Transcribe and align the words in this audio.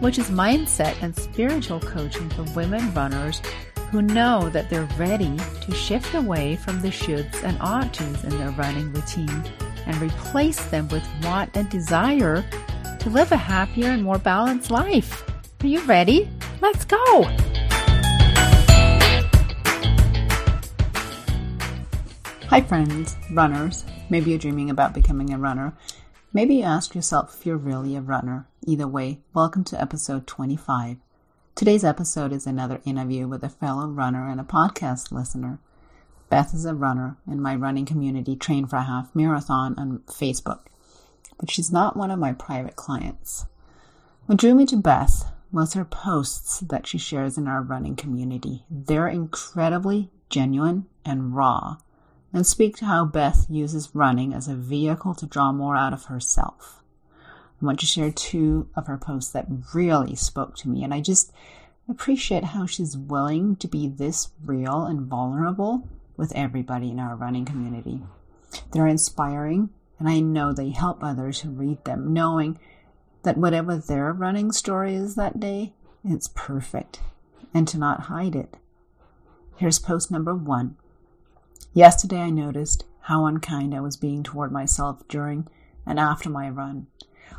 which 0.00 0.18
is 0.18 0.30
mindset 0.30 1.00
and 1.02 1.14
spiritual 1.16 1.80
coaching 1.80 2.28
for 2.30 2.42
women 2.54 2.92
runners 2.94 3.40
who 3.90 4.02
know 4.02 4.48
that 4.50 4.68
they're 4.68 4.88
ready 4.98 5.36
to 5.60 5.72
shift 5.72 6.14
away 6.14 6.56
from 6.56 6.80
the 6.80 6.88
shoulds 6.88 7.42
and 7.44 7.56
oughts 7.60 8.00
in 8.00 8.30
their 8.38 8.50
running 8.50 8.92
routine 8.92 9.44
and 9.86 9.96
replace 10.00 10.64
them 10.66 10.88
with 10.88 11.06
want 11.22 11.56
and 11.56 11.68
desire 11.70 12.44
to 12.98 13.10
live 13.10 13.30
a 13.32 13.36
happier 13.36 13.90
and 13.90 14.02
more 14.02 14.18
balanced 14.18 14.70
life. 14.70 15.24
Are 15.62 15.66
you 15.66 15.80
ready? 15.82 16.28
Let's 16.60 16.84
go! 16.84 17.22
Hi, 22.48 22.60
friends, 22.60 23.16
runners. 23.32 23.84
Maybe 24.10 24.30
you're 24.30 24.38
dreaming 24.38 24.70
about 24.70 24.92
becoming 24.94 25.32
a 25.32 25.38
runner. 25.38 25.72
Maybe 26.34 26.56
you 26.56 26.62
ask 26.64 26.96
yourself 26.96 27.36
if 27.38 27.46
you're 27.46 27.56
really 27.56 27.94
a 27.94 28.00
runner. 28.00 28.48
Either 28.66 28.88
way, 28.88 29.20
welcome 29.32 29.62
to 29.62 29.80
episode 29.80 30.26
25. 30.26 30.96
Today's 31.54 31.84
episode 31.84 32.32
is 32.32 32.44
another 32.44 32.80
interview 32.84 33.28
with 33.28 33.44
a 33.44 33.48
fellow 33.48 33.86
runner 33.86 34.28
and 34.28 34.40
a 34.40 34.42
podcast 34.42 35.12
listener. 35.12 35.60
Beth 36.30 36.52
is 36.52 36.64
a 36.64 36.74
runner 36.74 37.16
in 37.24 37.40
my 37.40 37.54
running 37.54 37.86
community, 37.86 38.34
Train 38.34 38.66
for 38.66 38.74
a 38.74 38.82
Half 38.82 39.14
Marathon 39.14 39.76
on 39.78 40.00
Facebook, 40.08 40.62
but 41.38 41.52
she's 41.52 41.70
not 41.70 41.96
one 41.96 42.10
of 42.10 42.18
my 42.18 42.32
private 42.32 42.74
clients. 42.74 43.46
What 44.26 44.38
drew 44.38 44.56
me 44.56 44.66
to 44.66 44.76
Beth 44.76 45.30
was 45.52 45.74
her 45.74 45.84
posts 45.84 46.58
that 46.58 46.88
she 46.88 46.98
shares 46.98 47.38
in 47.38 47.46
our 47.46 47.62
running 47.62 47.94
community. 47.94 48.64
They're 48.68 49.06
incredibly 49.06 50.10
genuine 50.30 50.86
and 51.04 51.36
raw 51.36 51.76
and 52.34 52.44
speak 52.44 52.76
to 52.76 52.84
how 52.84 53.04
Beth 53.04 53.46
uses 53.48 53.94
running 53.94 54.34
as 54.34 54.48
a 54.48 54.56
vehicle 54.56 55.14
to 55.14 55.24
draw 55.24 55.52
more 55.52 55.76
out 55.76 55.92
of 55.92 56.06
herself. 56.06 56.82
I 57.62 57.64
want 57.64 57.78
to 57.80 57.86
share 57.86 58.10
two 58.10 58.68
of 58.74 58.88
her 58.88 58.98
posts 58.98 59.32
that 59.32 59.46
really 59.72 60.16
spoke 60.16 60.56
to 60.56 60.68
me, 60.68 60.82
and 60.82 60.92
I 60.92 61.00
just 61.00 61.32
appreciate 61.88 62.44
how 62.44 62.66
she's 62.66 62.96
willing 62.96 63.54
to 63.56 63.68
be 63.68 63.86
this 63.86 64.30
real 64.44 64.84
and 64.84 65.06
vulnerable 65.06 65.88
with 66.16 66.32
everybody 66.34 66.90
in 66.90 66.98
our 66.98 67.14
running 67.14 67.44
community. 67.44 68.02
They're 68.72 68.88
inspiring, 68.88 69.70
and 70.00 70.08
I 70.08 70.18
know 70.18 70.52
they 70.52 70.70
help 70.70 71.04
others 71.04 71.40
who 71.40 71.50
read 71.50 71.84
them, 71.84 72.12
knowing 72.12 72.58
that 73.22 73.38
whatever 73.38 73.76
their 73.76 74.12
running 74.12 74.50
story 74.50 74.96
is 74.96 75.14
that 75.14 75.38
day, 75.38 75.72
it's 76.04 76.28
perfect, 76.34 77.00
and 77.54 77.68
to 77.68 77.78
not 77.78 78.02
hide 78.02 78.34
it. 78.34 78.56
Here's 79.56 79.78
post 79.78 80.10
number 80.10 80.34
one. 80.34 80.76
Yesterday 81.74 82.20
I 82.20 82.30
noticed 82.30 82.84
how 83.00 83.26
unkind 83.26 83.74
I 83.74 83.80
was 83.80 83.96
being 83.96 84.22
toward 84.22 84.52
myself 84.52 85.06
during 85.08 85.48
and 85.84 85.98
after 85.98 86.30
my 86.30 86.48
run. 86.48 86.86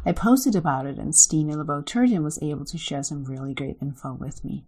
I 0.05 0.11
posted 0.11 0.58
about 0.58 0.86
it 0.86 0.97
and 0.97 1.16
Stina 1.16 1.55
LeBeau 1.55 1.81
Turgeon 1.81 2.22
was 2.22 2.41
able 2.44 2.66
to 2.66 2.78
share 2.78 3.02
some 3.02 3.23
really 3.23 3.53
great 3.53 3.78
info 3.81 4.13
with 4.13 4.44
me. 4.44 4.66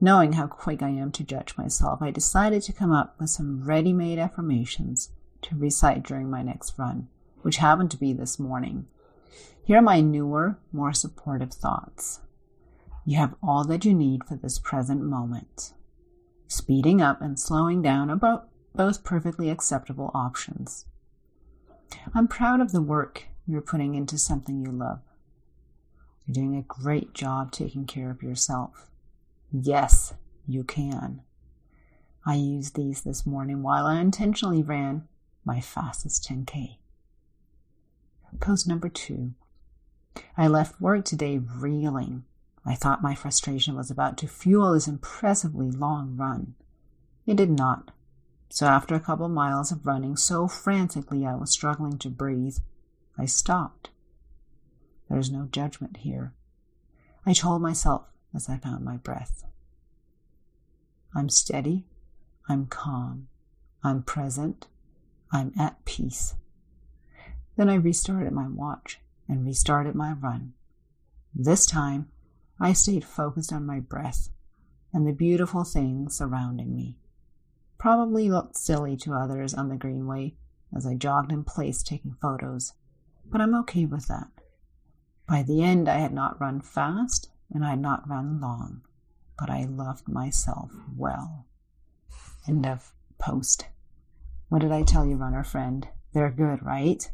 Knowing 0.00 0.32
how 0.32 0.46
quick 0.46 0.82
I 0.82 0.88
am 0.88 1.12
to 1.12 1.24
judge 1.24 1.58
myself, 1.58 2.00
I 2.00 2.10
decided 2.10 2.62
to 2.62 2.72
come 2.72 2.90
up 2.90 3.14
with 3.20 3.28
some 3.28 3.62
ready-made 3.64 4.18
affirmations 4.18 5.10
to 5.42 5.54
recite 5.54 6.02
during 6.02 6.30
my 6.30 6.42
next 6.42 6.78
run, 6.78 7.08
which 7.42 7.58
happened 7.58 7.90
to 7.90 7.98
be 7.98 8.14
this 8.14 8.38
morning. 8.38 8.86
Here 9.62 9.78
are 9.78 9.82
my 9.82 10.00
newer, 10.00 10.58
more 10.72 10.94
supportive 10.94 11.52
thoughts. 11.52 12.20
You 13.04 13.18
have 13.18 13.34
all 13.42 13.62
that 13.64 13.84
you 13.84 13.92
need 13.92 14.24
for 14.24 14.36
this 14.36 14.58
present 14.58 15.02
moment. 15.02 15.74
Speeding 16.48 17.02
up 17.02 17.20
and 17.20 17.38
slowing 17.38 17.82
down 17.82 18.08
about 18.08 18.48
both 18.76 19.04
perfectly 19.04 19.50
acceptable 19.50 20.10
options. 20.14 20.84
I'm 22.14 22.28
proud 22.28 22.60
of 22.60 22.72
the 22.72 22.82
work 22.82 23.24
you're 23.46 23.62
putting 23.62 23.94
into 23.94 24.18
something 24.18 24.60
you 24.60 24.70
love. 24.70 25.00
You're 26.26 26.34
doing 26.34 26.56
a 26.56 26.62
great 26.62 27.14
job 27.14 27.52
taking 27.52 27.86
care 27.86 28.10
of 28.10 28.22
yourself. 28.22 28.90
Yes, 29.52 30.14
you 30.46 30.64
can. 30.64 31.22
I 32.24 32.34
used 32.34 32.74
these 32.74 33.02
this 33.02 33.24
morning 33.24 33.62
while 33.62 33.86
I 33.86 34.00
intentionally 34.00 34.62
ran 34.62 35.06
my 35.44 35.60
fastest 35.60 36.28
10K. 36.28 36.78
Post 38.40 38.66
number 38.66 38.88
two. 38.88 39.32
I 40.36 40.48
left 40.48 40.80
work 40.80 41.04
today 41.04 41.38
reeling. 41.38 42.24
I 42.64 42.74
thought 42.74 43.02
my 43.02 43.14
frustration 43.14 43.76
was 43.76 43.90
about 43.90 44.18
to 44.18 44.28
fuel 44.28 44.74
this 44.74 44.88
impressively 44.88 45.70
long 45.70 46.16
run. 46.16 46.54
It 47.26 47.36
did 47.36 47.50
not. 47.50 47.92
So 48.48 48.66
after 48.66 48.94
a 48.94 49.00
couple 49.00 49.28
miles 49.28 49.72
of 49.72 49.86
running 49.86 50.16
so 50.16 50.48
frantically 50.48 51.26
I 51.26 51.34
was 51.34 51.50
struggling 51.50 51.98
to 51.98 52.08
breathe, 52.08 52.58
I 53.18 53.26
stopped. 53.26 53.90
There's 55.08 55.30
no 55.30 55.48
judgment 55.50 55.98
here. 55.98 56.32
I 57.24 57.32
told 57.32 57.62
myself 57.62 58.06
as 58.34 58.48
I 58.48 58.58
found 58.58 58.84
my 58.84 58.96
breath. 58.96 59.44
I'm 61.14 61.28
steady. 61.28 61.86
I'm 62.48 62.66
calm. 62.66 63.28
I'm 63.82 64.02
present. 64.02 64.66
I'm 65.32 65.52
at 65.58 65.84
peace. 65.84 66.34
Then 67.56 67.68
I 67.68 67.74
restarted 67.74 68.32
my 68.32 68.48
watch 68.48 69.00
and 69.28 69.44
restarted 69.44 69.94
my 69.94 70.12
run. 70.12 70.52
This 71.34 71.66
time, 71.66 72.08
I 72.60 72.72
stayed 72.72 73.04
focused 73.04 73.52
on 73.52 73.66
my 73.66 73.80
breath 73.80 74.30
and 74.92 75.06
the 75.06 75.12
beautiful 75.12 75.64
things 75.64 76.16
surrounding 76.16 76.74
me 76.74 76.96
probably 77.78 78.30
looked 78.30 78.56
silly 78.56 78.96
to 78.98 79.14
others 79.14 79.54
on 79.54 79.68
the 79.68 79.76
greenway 79.76 80.34
as 80.74 80.86
I 80.86 80.94
jogged 80.94 81.32
in 81.32 81.44
place 81.44 81.82
taking 81.82 82.16
photos, 82.20 82.72
but 83.24 83.40
I'm 83.40 83.54
okay 83.54 83.84
with 83.84 84.08
that. 84.08 84.28
By 85.28 85.42
the 85.42 85.62
end, 85.62 85.88
I 85.88 85.98
had 85.98 86.12
not 86.12 86.40
run 86.40 86.60
fast 86.60 87.30
and 87.52 87.64
I 87.64 87.70
had 87.70 87.80
not 87.80 88.08
run 88.08 88.40
long, 88.40 88.82
but 89.38 89.50
I 89.50 89.64
loved 89.64 90.08
myself 90.08 90.70
well. 90.96 91.46
End 92.46 92.66
of 92.66 92.92
post. 93.18 93.66
What 94.48 94.60
did 94.60 94.72
I 94.72 94.82
tell 94.82 95.04
you, 95.04 95.16
runner 95.16 95.42
friend? 95.42 95.88
They're 96.12 96.30
good, 96.30 96.64
right? 96.64 97.10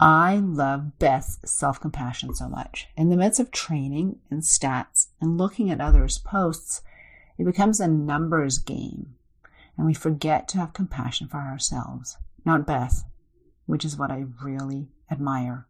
I 0.00 0.36
love 0.36 0.98
Beth's 0.98 1.38
self 1.44 1.80
compassion 1.80 2.34
so 2.34 2.48
much. 2.48 2.88
In 2.96 3.10
the 3.10 3.16
midst 3.16 3.38
of 3.38 3.52
training 3.52 4.18
and 4.30 4.42
stats 4.42 5.08
and 5.20 5.38
looking 5.38 5.70
at 5.70 5.80
others' 5.80 6.18
posts, 6.18 6.82
it 7.38 7.44
becomes 7.44 7.80
a 7.80 7.86
numbers 7.86 8.58
game 8.58 9.13
and 9.76 9.86
we 9.86 9.94
forget 9.94 10.48
to 10.48 10.58
have 10.58 10.72
compassion 10.72 11.28
for 11.28 11.38
ourselves, 11.38 12.16
not 12.44 12.66
Beth, 12.66 13.04
which 13.66 13.84
is 13.84 13.96
what 13.96 14.10
I 14.10 14.24
really 14.42 14.88
admire. 15.10 15.66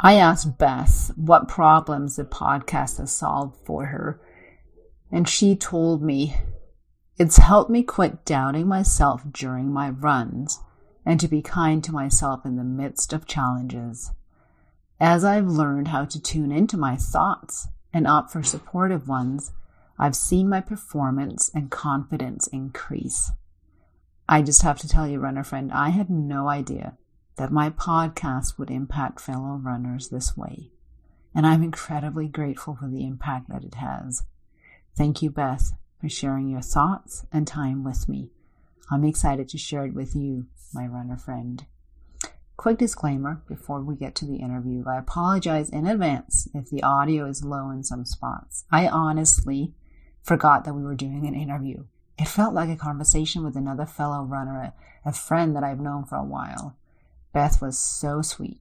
I 0.00 0.14
asked 0.14 0.58
Beth 0.58 1.10
what 1.16 1.48
problems 1.48 2.16
the 2.16 2.24
podcast 2.24 2.98
has 2.98 3.12
solved 3.12 3.56
for 3.64 3.86
her, 3.86 4.20
and 5.10 5.28
she 5.28 5.56
told 5.56 6.02
me 6.02 6.36
it's 7.18 7.38
helped 7.38 7.70
me 7.70 7.82
quit 7.82 8.24
doubting 8.24 8.68
myself 8.68 9.22
during 9.32 9.72
my 9.72 9.90
runs 9.90 10.60
and 11.04 11.18
to 11.18 11.26
be 11.26 11.42
kind 11.42 11.82
to 11.82 11.92
myself 11.92 12.44
in 12.44 12.56
the 12.56 12.64
midst 12.64 13.12
of 13.12 13.26
challenges. 13.26 14.12
As 15.00 15.24
I've 15.24 15.48
learned 15.48 15.88
how 15.88 16.04
to 16.04 16.20
tune 16.22 16.52
into 16.52 16.76
my 16.76 16.96
thoughts 16.96 17.68
and 17.92 18.06
opt 18.06 18.30
for 18.30 18.42
supportive 18.42 19.08
ones, 19.08 19.52
I've 19.98 20.16
seen 20.16 20.48
my 20.48 20.60
performance 20.60 21.50
and 21.54 21.70
confidence 21.70 22.46
increase. 22.46 23.32
I 24.28 24.42
just 24.42 24.62
have 24.62 24.78
to 24.78 24.88
tell 24.88 25.08
you, 25.08 25.18
runner 25.18 25.42
friend, 25.42 25.72
I 25.72 25.88
had 25.88 26.08
no 26.08 26.48
idea 26.48 26.96
that 27.36 27.50
my 27.50 27.70
podcast 27.70 28.58
would 28.58 28.70
impact 28.70 29.20
fellow 29.20 29.60
runners 29.62 30.08
this 30.08 30.36
way. 30.36 30.70
And 31.34 31.46
I'm 31.46 31.62
incredibly 31.62 32.28
grateful 32.28 32.76
for 32.76 32.88
the 32.88 33.04
impact 33.04 33.48
that 33.48 33.64
it 33.64 33.76
has. 33.76 34.22
Thank 34.96 35.22
you, 35.22 35.30
Beth, 35.30 35.72
for 36.00 36.08
sharing 36.08 36.48
your 36.48 36.60
thoughts 36.60 37.24
and 37.32 37.46
time 37.46 37.84
with 37.84 38.08
me. 38.08 38.30
I'm 38.90 39.04
excited 39.04 39.48
to 39.50 39.58
share 39.58 39.86
it 39.86 39.94
with 39.94 40.14
you, 40.14 40.46
my 40.72 40.86
runner 40.86 41.16
friend. 41.16 41.64
Quick 42.56 42.78
disclaimer 42.78 43.42
before 43.46 43.80
we 43.82 43.94
get 43.94 44.16
to 44.16 44.24
the 44.24 44.36
interview. 44.36 44.84
I 44.86 44.98
apologize 44.98 45.70
in 45.70 45.86
advance 45.86 46.48
if 46.54 46.68
the 46.70 46.82
audio 46.82 47.26
is 47.26 47.44
low 47.44 47.70
in 47.70 47.84
some 47.84 48.04
spots. 48.04 48.64
I 48.70 48.88
honestly 48.88 49.74
forgot 50.28 50.64
that 50.64 50.74
we 50.74 50.82
were 50.82 50.94
doing 50.94 51.26
an 51.26 51.34
interview. 51.34 51.84
It 52.18 52.28
felt 52.28 52.52
like 52.52 52.68
a 52.68 52.76
conversation 52.76 53.42
with 53.42 53.56
another 53.56 53.86
fellow 53.86 54.22
runner, 54.22 54.74
a, 55.04 55.12
friend 55.12 55.56
that 55.56 55.64
I've 55.64 55.80
known 55.80 56.04
for 56.04 56.16
a 56.16 56.24
while. 56.24 56.76
Beth 57.32 57.62
was 57.62 57.78
so 57.78 58.20
sweet. 58.20 58.60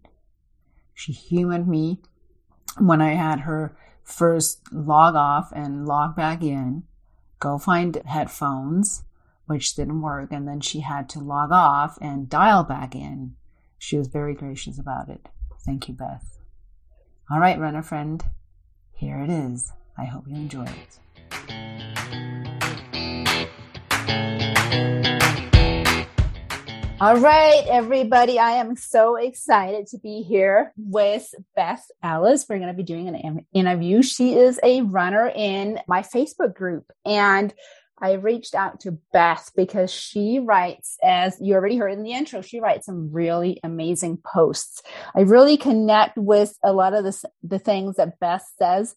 She 0.94 1.12
humored 1.12 1.68
me 1.68 2.00
when 2.78 3.02
I 3.02 3.16
had 3.16 3.42
her 3.42 3.76
first 4.02 4.62
log 4.72 5.16
off 5.16 5.52
and 5.52 5.86
log 5.86 6.16
back 6.16 6.42
in, 6.42 6.84
go 7.40 7.58
find 7.58 8.02
headphones, 8.06 9.04
which 9.46 9.76
didn't 9.76 10.02
work, 10.02 10.32
and 10.32 10.48
then 10.48 10.62
she 10.62 10.80
had 10.80 11.10
to 11.10 11.20
log 11.20 11.52
off 11.52 11.98
and 12.00 12.30
dial 12.30 12.64
back 12.64 12.96
in. 12.96 13.36
She 13.78 13.98
was 13.98 14.08
very 14.08 14.34
gracious 14.34 14.80
about 14.80 15.10
it. 15.10 15.28
Thank 15.66 15.90
you, 15.90 15.94
Beth. 15.94 16.40
All 17.30 17.40
right, 17.40 17.60
runner 17.60 17.84
friend, 17.84 18.24
here 18.94 19.20
it 19.20 19.30
is. 19.30 19.74
I 19.98 20.06
hope 20.06 20.28
you 20.28 20.36
enjoy 20.36 20.66
it. 20.66 21.00
All 27.00 27.18
right, 27.18 27.64
everybody. 27.70 28.40
I 28.40 28.54
am 28.54 28.76
so 28.76 29.18
excited 29.18 29.86
to 29.88 30.00
be 30.00 30.24
here 30.24 30.74
with 30.76 31.32
Beth 31.56 31.86
Ellis. 32.02 32.48
We're 32.50 32.58
going 32.58 32.70
to 32.70 32.74
be 32.74 32.82
doing 32.82 33.08
an 33.08 33.46
interview. 33.54 34.02
She 34.02 34.34
is 34.34 34.60
a 34.64 34.82
runner 34.82 35.32
in 35.34 35.80
my 35.88 36.02
Facebook 36.02 36.56
group. 36.56 36.92
And 37.06 37.54
I 38.00 38.14
reached 38.14 38.56
out 38.56 38.80
to 38.80 38.98
Beth 39.14 39.52
because 39.56 39.92
she 39.92 40.40
writes, 40.40 40.98
as 41.04 41.38
you 41.40 41.54
already 41.54 41.78
heard 41.78 41.92
in 41.94 42.02
the 42.02 42.14
intro, 42.14 42.42
she 42.42 42.60
writes 42.60 42.88
some 42.88 43.12
really 43.12 43.60
amazing 43.64 44.18
posts. 44.18 44.82
I 45.16 45.22
really 45.22 45.58
connect 45.58 46.18
with 46.18 46.58
a 46.64 46.74
lot 46.74 46.96
of 46.96 47.04
the, 47.04 47.30
the 47.44 47.60
things 47.60 47.98
that 47.98 48.20
Beth 48.20 48.48
says 48.58 48.96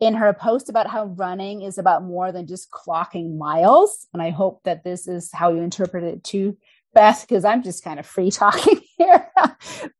in 0.00 0.14
her 0.14 0.32
post 0.32 0.68
about 0.68 0.86
how 0.86 1.06
running 1.06 1.62
is 1.62 1.78
about 1.78 2.02
more 2.02 2.32
than 2.32 2.46
just 2.46 2.70
clocking 2.70 3.36
miles. 3.36 4.06
And 4.12 4.22
I 4.22 4.30
hope 4.30 4.62
that 4.64 4.82
this 4.82 5.06
is 5.06 5.30
how 5.32 5.52
you 5.52 5.60
interpret 5.60 6.04
it 6.04 6.24
too 6.24 6.56
Beth, 6.92 7.24
because 7.26 7.44
I'm 7.44 7.62
just 7.62 7.84
kind 7.84 8.00
of 8.00 8.06
free 8.06 8.30
talking 8.30 8.80
here. 8.98 9.28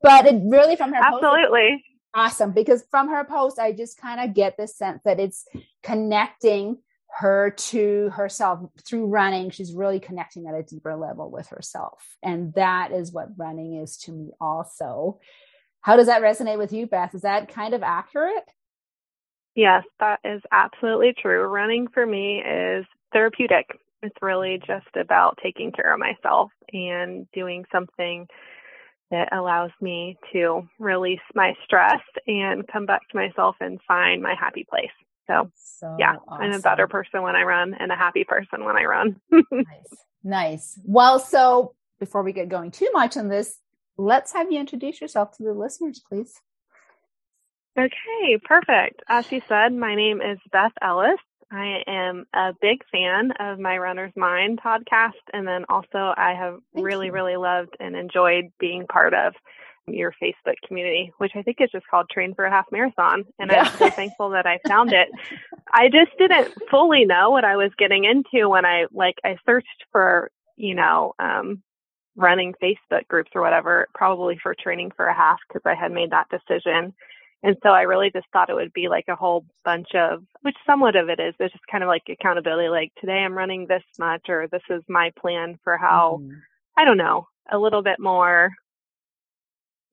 but 0.02 0.26
it 0.26 0.40
really 0.44 0.76
from 0.76 0.92
her 0.92 1.00
absolutely 1.00 1.70
post, 1.70 1.84
awesome 2.14 2.52
because 2.52 2.84
from 2.90 3.08
her 3.08 3.24
post, 3.24 3.58
I 3.58 3.72
just 3.72 4.00
kind 4.00 4.20
of 4.20 4.34
get 4.34 4.56
the 4.56 4.66
sense 4.66 5.02
that 5.04 5.20
it's 5.20 5.46
connecting 5.82 6.78
her 7.18 7.50
to 7.50 8.10
herself 8.10 8.60
through 8.84 9.06
running. 9.06 9.50
She's 9.50 9.72
really 9.72 10.00
connecting 10.00 10.46
at 10.46 10.54
a 10.54 10.62
deeper 10.62 10.96
level 10.96 11.30
with 11.30 11.48
herself, 11.48 12.04
and 12.22 12.52
that 12.54 12.92
is 12.92 13.12
what 13.12 13.28
running 13.36 13.76
is 13.76 13.96
to 13.98 14.12
me. 14.12 14.32
Also, 14.40 15.20
how 15.82 15.96
does 15.96 16.06
that 16.06 16.22
resonate 16.22 16.58
with 16.58 16.72
you, 16.72 16.86
Beth? 16.86 17.14
Is 17.14 17.22
that 17.22 17.48
kind 17.48 17.74
of 17.74 17.82
accurate? 17.82 18.48
Yes, 19.60 19.84
that 19.98 20.20
is 20.24 20.40
absolutely 20.52 21.12
true. 21.20 21.42
Running 21.42 21.86
for 21.92 22.06
me 22.06 22.40
is 22.42 22.86
therapeutic. 23.12 23.66
It's 24.02 24.16
really 24.22 24.58
just 24.66 24.88
about 24.98 25.38
taking 25.42 25.70
care 25.70 25.92
of 25.92 26.00
myself 26.00 26.50
and 26.72 27.30
doing 27.32 27.66
something 27.70 28.26
that 29.10 29.28
allows 29.36 29.70
me 29.82 30.16
to 30.32 30.66
release 30.78 31.20
my 31.34 31.52
stress 31.62 32.00
and 32.26 32.66
come 32.68 32.86
back 32.86 33.06
to 33.10 33.16
myself 33.18 33.54
and 33.60 33.78
find 33.86 34.22
my 34.22 34.34
happy 34.34 34.64
place. 34.64 34.88
So, 35.26 35.50
so 35.54 35.94
yeah, 35.98 36.14
awesome. 36.26 36.42
I'm 36.42 36.52
a 36.54 36.60
better 36.60 36.88
person 36.88 37.20
when 37.20 37.36
I 37.36 37.42
run 37.42 37.74
and 37.78 37.92
a 37.92 37.96
happy 37.96 38.24
person 38.24 38.64
when 38.64 38.78
I 38.78 38.84
run. 38.84 39.20
nice. 39.30 39.94
Nice. 40.24 40.78
Well, 40.86 41.18
so 41.18 41.74
before 41.98 42.22
we 42.22 42.32
get 42.32 42.48
going 42.48 42.70
too 42.70 42.88
much 42.94 43.18
on 43.18 43.28
this, 43.28 43.58
let's 43.98 44.32
have 44.32 44.50
you 44.50 44.58
introduce 44.58 45.02
yourself 45.02 45.36
to 45.36 45.42
the 45.42 45.52
listeners, 45.52 46.00
please. 46.08 46.40
Okay, 47.80 48.38
perfect. 48.44 49.02
As 49.08 49.32
you 49.32 49.40
said, 49.48 49.72
my 49.72 49.94
name 49.94 50.20
is 50.20 50.38
Beth 50.52 50.72
Ellis. 50.82 51.18
I 51.50 51.82
am 51.86 52.26
a 52.34 52.52
big 52.60 52.84
fan 52.92 53.32
of 53.40 53.58
my 53.58 53.78
Runner's 53.78 54.12
Mind 54.16 54.60
podcast. 54.62 55.12
And 55.32 55.48
then 55.48 55.64
also, 55.70 56.12
I 56.14 56.34
have 56.38 56.58
Thank 56.74 56.84
really, 56.84 57.06
you. 57.06 57.12
really 57.12 57.36
loved 57.36 57.76
and 57.80 57.96
enjoyed 57.96 58.52
being 58.58 58.86
part 58.86 59.14
of 59.14 59.32
your 59.86 60.12
Facebook 60.22 60.56
community, 60.68 61.10
which 61.16 61.32
I 61.34 61.42
think 61.42 61.56
is 61.60 61.70
just 61.72 61.86
called 61.86 62.10
Train 62.10 62.34
for 62.34 62.44
a 62.44 62.50
Half 62.50 62.66
Marathon. 62.70 63.24
And 63.38 63.50
yeah. 63.50 63.62
I'm 63.62 63.78
so 63.78 63.88
thankful 63.88 64.30
that 64.30 64.46
I 64.46 64.58
found 64.68 64.92
it. 64.92 65.08
I 65.72 65.88
just 65.88 66.10
didn't 66.18 66.52
fully 66.70 67.06
know 67.06 67.30
what 67.30 67.44
I 67.44 67.56
was 67.56 67.70
getting 67.78 68.04
into 68.04 68.48
when 68.50 68.66
I, 68.66 68.86
like, 68.92 69.16
I 69.24 69.36
searched 69.46 69.86
for, 69.90 70.30
you 70.56 70.74
know, 70.74 71.14
um, 71.18 71.62
running 72.14 72.54
Facebook 72.62 73.08
groups 73.08 73.30
or 73.34 73.40
whatever, 73.40 73.88
probably 73.94 74.38
for 74.42 74.54
training 74.54 74.92
for 74.94 75.06
a 75.06 75.14
half 75.14 75.38
because 75.48 75.62
I 75.64 75.74
had 75.74 75.92
made 75.92 76.10
that 76.10 76.28
decision. 76.28 76.92
And 77.42 77.56
so 77.62 77.70
I 77.70 77.82
really 77.82 78.10
just 78.10 78.26
thought 78.32 78.50
it 78.50 78.54
would 78.54 78.72
be 78.72 78.88
like 78.88 79.06
a 79.08 79.16
whole 79.16 79.46
bunch 79.64 79.94
of, 79.94 80.22
which 80.42 80.56
somewhat 80.66 80.94
of 80.94 81.08
it 81.08 81.18
is, 81.18 81.34
it's 81.40 81.52
just 81.52 81.66
kind 81.70 81.82
of 81.82 81.88
like 81.88 82.02
accountability, 82.08 82.68
like 82.68 82.92
today 83.00 83.18
I'm 83.18 83.36
running 83.36 83.66
this 83.66 83.82
much, 83.98 84.28
or 84.28 84.46
this 84.48 84.62
is 84.68 84.82
my 84.88 85.10
plan 85.18 85.58
for 85.64 85.78
how, 85.78 86.20
mm-hmm. 86.20 86.34
I 86.76 86.84
don't 86.84 86.98
know, 86.98 87.28
a 87.50 87.58
little 87.58 87.82
bit 87.82 87.98
more, 87.98 88.50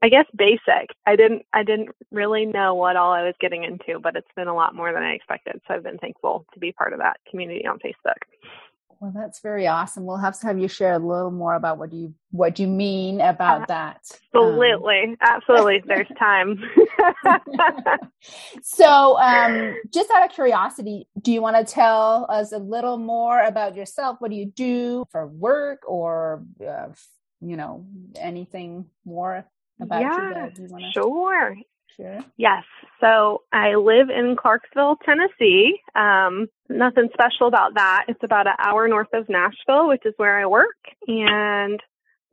I 0.01 0.09
guess 0.09 0.25
basic. 0.35 0.89
I 1.05 1.15
didn't, 1.15 1.43
I 1.53 1.63
didn't 1.63 1.89
really 2.11 2.45
know 2.45 2.75
what 2.75 2.97
all 2.97 3.13
I 3.13 3.23
was 3.23 3.33
getting 3.39 3.63
into, 3.63 3.99
but 3.99 4.15
it's 4.15 4.27
been 4.35 4.47
a 4.47 4.55
lot 4.55 4.75
more 4.75 4.91
than 4.93 5.03
I 5.03 5.13
expected. 5.13 5.61
So 5.67 5.73
I've 5.73 5.83
been 5.83 5.97
thankful 5.97 6.45
to 6.53 6.59
be 6.59 6.73
part 6.73 6.93
of 6.93 6.99
that 6.99 7.17
community 7.29 7.65
on 7.65 7.79
Facebook. 7.79 8.21
Well, 8.99 9.11
that's 9.13 9.41
very 9.41 9.67
awesome. 9.67 10.05
We'll 10.05 10.17
have 10.17 10.39
to 10.39 10.47
have 10.47 10.57
you 10.57 10.67
share 10.67 10.93
a 10.93 10.99
little 10.99 11.29
more 11.29 11.53
about 11.53 11.77
what 11.77 11.93
you 11.93 12.15
what 12.31 12.57
you 12.57 12.67
mean 12.67 13.21
about 13.21 13.67
that. 13.67 14.01
Absolutely, 14.33 15.03
um, 15.03 15.17
absolutely. 15.21 15.83
There's 15.87 16.07
time. 16.17 16.59
so, 18.63 19.19
um, 19.19 19.75
just 19.93 20.09
out 20.09 20.25
of 20.25 20.31
curiosity, 20.31 21.07
do 21.21 21.31
you 21.31 21.41
want 21.41 21.55
to 21.57 21.71
tell 21.71 22.25
us 22.29 22.51
a 22.51 22.57
little 22.57 22.97
more 22.97 23.39
about 23.41 23.75
yourself? 23.75 24.17
What 24.19 24.31
do 24.31 24.37
you 24.37 24.47
do 24.47 25.05
for 25.11 25.27
work, 25.27 25.81
or 25.87 26.43
uh, 26.67 26.87
you 27.41 27.55
know, 27.55 27.85
anything 28.15 28.85
more 29.05 29.45
about 29.79 30.01
yeah, 30.01 30.27
you 30.27 30.33
that 30.33 30.57
you 30.57 30.67
want 30.69 30.85
to? 30.85 30.91
Sure. 30.91 31.55
Yes. 32.37 32.63
So 32.99 33.43
I 33.51 33.75
live 33.75 34.09
in 34.09 34.35
Clarksville, 34.39 34.97
Tennessee. 35.05 35.79
Um, 35.95 36.47
nothing 36.69 37.09
special 37.13 37.47
about 37.47 37.75
that. 37.75 38.05
It's 38.07 38.23
about 38.23 38.47
an 38.47 38.53
hour 38.59 38.87
north 38.87 39.13
of 39.13 39.29
Nashville, 39.29 39.87
which 39.87 40.05
is 40.05 40.13
where 40.17 40.39
I 40.39 40.45
work. 40.45 40.75
And 41.07 41.79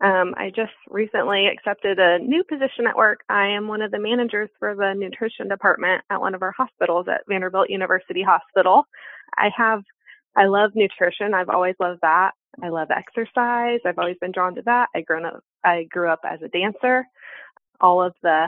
um, 0.02 0.34
I 0.36 0.50
just 0.54 0.72
recently 0.88 1.46
accepted 1.46 1.98
a 1.98 2.18
new 2.18 2.44
position 2.44 2.86
at 2.86 2.96
work. 2.96 3.20
I 3.28 3.48
am 3.48 3.68
one 3.68 3.80
of 3.80 3.90
the 3.90 3.98
managers 3.98 4.50
for 4.58 4.74
the 4.74 4.92
nutrition 4.94 5.48
department 5.48 6.02
at 6.10 6.20
one 6.20 6.34
of 6.34 6.42
our 6.42 6.52
hospitals 6.52 7.06
at 7.08 7.22
Vanderbilt 7.28 7.70
University 7.70 8.22
Hospital. 8.22 8.84
I 9.36 9.50
have, 9.56 9.82
I 10.36 10.46
love 10.46 10.72
nutrition. 10.74 11.32
I've 11.32 11.48
always 11.48 11.76
loved 11.80 12.00
that. 12.02 12.32
I 12.62 12.68
love 12.68 12.88
exercise. 12.90 13.80
I've 13.86 13.98
always 13.98 14.18
been 14.20 14.32
drawn 14.32 14.54
to 14.56 14.62
that. 14.62 14.88
I 14.94 15.00
grown 15.00 15.24
up, 15.24 15.42
I 15.64 15.86
grew 15.90 16.08
up 16.08 16.20
as 16.24 16.40
a 16.42 16.48
dancer. 16.48 17.06
All 17.80 18.02
of 18.02 18.14
the 18.22 18.46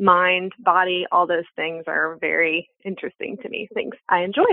mind, 0.00 0.52
body, 0.58 1.06
all 1.12 1.26
those 1.26 1.44
things 1.56 1.84
are 1.86 2.18
very 2.20 2.68
interesting 2.84 3.36
to 3.42 3.48
me. 3.48 3.68
Things 3.74 3.94
I 4.08 4.22
enjoy. 4.22 4.44